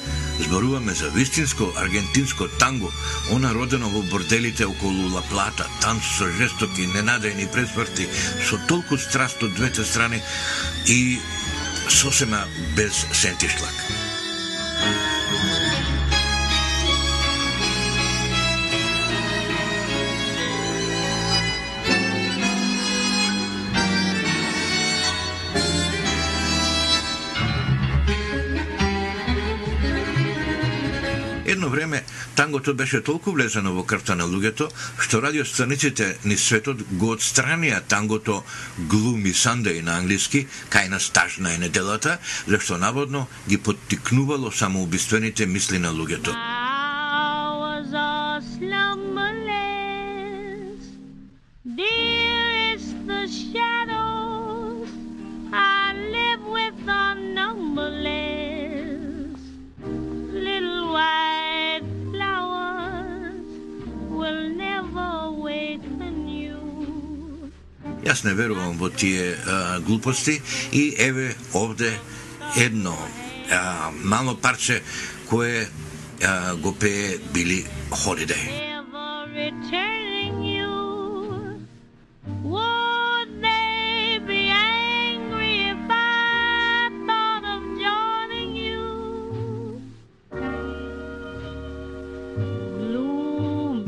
зборуваме 0.45 0.95
за 0.95 1.11
вистинско 1.11 1.73
аргентинско 1.77 2.49
танго, 2.59 2.93
она 3.31 3.53
родено 3.55 3.89
во 3.89 4.03
борделите 4.03 4.67
околу 4.67 5.09
Ла 5.15 5.23
Плата, 5.31 5.67
танц 5.81 6.05
со 6.19 6.31
жестоки, 6.39 6.87
ненадејни 6.87 7.51
пресврти, 7.53 8.09
со 8.49 8.61
толку 8.69 8.99
страст 8.99 9.43
од 9.43 9.55
двете 9.55 9.85
страни 9.85 10.23
и 10.87 11.19
сосема 11.89 12.47
без 12.77 13.07
сентишлак. 13.13 14.10
Едно 31.51 31.69
време 31.69 32.05
тангото 32.37 32.75
беше 32.75 33.01
толку 33.03 33.33
влезено 33.33 33.73
во 33.75 33.83
крвта 33.83 34.15
на 34.15 34.23
луѓето, 34.23 34.69
што 35.03 35.19
радиостаниците 35.19 36.07
ни 36.23 36.37
светот 36.39 36.85
го 36.95 37.11
отстранија 37.17 37.81
тангото 37.91 38.45
Gloomy 38.79 39.35
Sunday 39.35 39.83
на 39.83 39.99
англиски, 39.99 40.45
кај 40.71 40.87
на 40.95 41.01
стажна 41.03 41.55
е 41.55 41.59
неделата, 41.59 42.19
зашто 42.47 42.79
наводно 42.79 43.27
ги 43.49 43.59
поттикнувало 43.59 44.55
самоубиствените 44.55 45.47
мисли 45.47 45.83
на 45.83 45.91
луѓето. 45.91 46.39
Јас 68.11 68.25
не 68.27 68.33
верувам 68.35 68.75
во 68.75 68.89
тие 68.91 69.37
а, 69.47 69.79
глупости 69.87 70.41
и 70.73 70.97
еве 70.99 71.37
овде 71.55 71.93
едно 72.57 72.97
а, 73.53 73.93
мало 74.03 74.35
парче 74.35 74.83
кое 75.31 75.69
а, 76.19 76.57
го 76.57 76.75
пее 76.75 77.21
Били 77.33 77.67
Холидеј. 77.91 80.10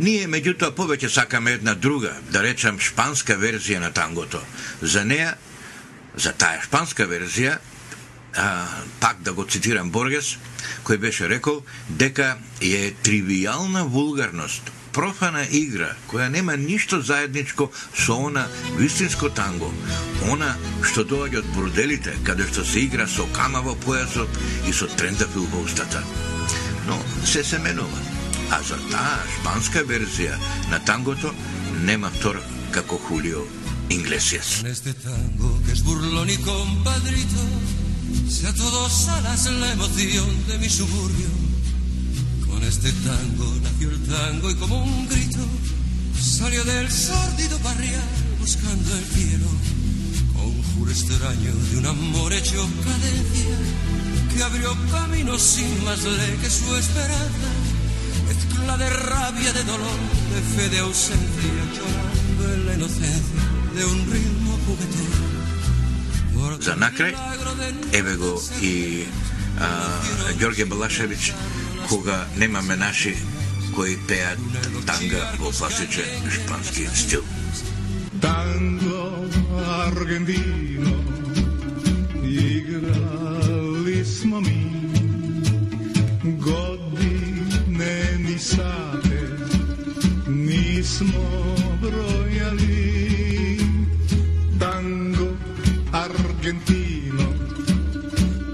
Ние, 0.03 0.27
меѓутоа, 0.27 0.73
повеќе 0.75 1.07
сакаме 1.15 1.53
една 1.61 1.77
друга, 1.79 2.11
да 2.35 2.41
речам, 2.43 2.81
шпанска 2.83 3.37
верзија 3.39 3.79
на 3.79 3.93
тангото. 3.95 4.41
За 4.83 5.05
неа, 5.07 5.37
за 6.19 6.33
таа 6.35 6.59
шпанска 6.65 7.07
верзија, 7.07 7.61
а, 8.35 8.67
пак 9.01 9.23
да 9.23 9.33
го 9.33 9.45
цитирам 9.47 9.93
Боргес, 9.95 10.37
кој 10.83 10.99
беше 10.99 11.29
рекол 11.31 11.63
дека 11.89 12.35
е 12.61 12.91
тривијална 13.05 13.85
вулгарност, 13.87 14.73
профана 14.93 15.45
игра 15.47 15.93
која 16.11 16.27
нема 16.35 16.57
ништо 16.57 17.01
заедничко 17.01 17.71
со 17.95 18.17
она 18.27 18.49
вистинско 18.81 19.31
танго, 19.31 19.71
она 20.35 20.57
што 20.83 21.07
доаѓа 21.07 21.45
од 21.45 21.53
борделите, 21.55 22.17
каде 22.27 22.49
што 22.51 22.67
се 22.67 22.89
игра 22.89 23.07
со 23.07 23.29
кама 23.39 23.63
во 23.63 23.79
појасот 23.87 24.43
и 24.67 24.75
со 24.75 24.91
трендафил 24.97 25.47
во 25.55 25.63
устата. 25.63 26.03
Но 26.91 26.99
се 27.25 27.45
се 27.45 27.63
менува 27.63 28.12
a 28.53 28.61
za 28.69 28.77
ta 28.91 29.19
španska 29.35 29.81
verzija 29.89 30.37
na 30.71 30.79
kako 32.71 32.99
Julio 33.09 33.45
Iglesias. 33.89 34.61
En 34.61 34.67
este 34.67 34.93
tango 34.95 35.61
que 35.65 35.73
es 35.73 35.83
burlón 35.83 36.31
y 36.31 36.37
compadrito, 36.37 37.43
si 38.29 38.47
a 38.47 38.53
todos 38.55 39.09
alas 39.09 39.47
la 39.47 39.73
emoción 39.73 40.47
de 40.49 40.59
mi 40.59 40.69
suburbio. 40.69 41.31
Con 42.47 42.63
este 42.63 42.93
tango 42.93 43.49
nació 43.63 43.91
el 43.91 44.01
tango 44.07 44.51
y 44.51 44.55
como 44.55 44.83
un 44.85 45.09
grito 45.09 45.45
salió 46.39 46.63
del 46.65 46.91
sórdido 46.91 47.59
barrial 47.59 48.11
buscando 48.39 48.97
el 48.99 49.05
cielo. 49.05 49.49
Conjuro 50.35 50.91
extraño 50.91 51.53
de 51.71 51.79
un 51.79 51.87
amor 51.87 52.33
hecho 52.33 52.69
cadencia 52.85 53.57
que 54.35 54.43
abrió 54.43 54.77
caminos 54.91 55.43
sin 55.43 55.85
más 55.85 56.03
ley 56.05 56.37
que 56.43 56.51
su 56.51 56.77
esperanza 56.77 57.72
mezcla 58.29 58.77
de 58.77 58.89
rabia, 58.91 59.53
de 59.53 59.65
dolor, 59.65 60.01
de 60.33 60.41
fe, 60.53 60.69
de 60.69 60.79
ausencia, 60.79 61.63
llorando 61.77 62.55
en 62.55 62.67
la 62.67 62.75
inocencia 62.75 63.43
de 63.77 63.85
un 63.85 63.99
ritmo 64.13 64.59
juguetón. 64.67 65.33
За 66.61 66.75
накрај, 66.75 67.15
еве 67.93 68.17
го 68.17 68.35
и 68.61 69.05
а, 69.61 69.69
Ѓорѓе 70.39 70.67
Балашевиќ, 70.67 71.33
кога 71.89 72.27
немаме 72.37 72.77
наши 72.77 73.15
кои 73.75 73.97
пеат 74.09 74.39
танга 74.87 75.23
во 75.39 75.51
класичен 75.51 76.31
шпански 76.31 76.89
стил. 76.95 77.25
Tango 78.21 79.27
argentino 79.87 80.95
igrali 82.23 84.05
smo 84.05 84.41
mi 84.41 84.63
sate 88.53 89.23
nismo 90.29 91.25
brojali 91.81 93.59
tango 94.59 95.29
argentino 96.05 97.29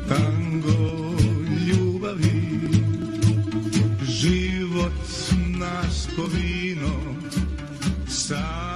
tango 0.08 0.80
ljubavi 1.66 2.40
život 4.20 5.02
nas 5.58 6.08
povino 6.16 6.94
sate 8.08 8.67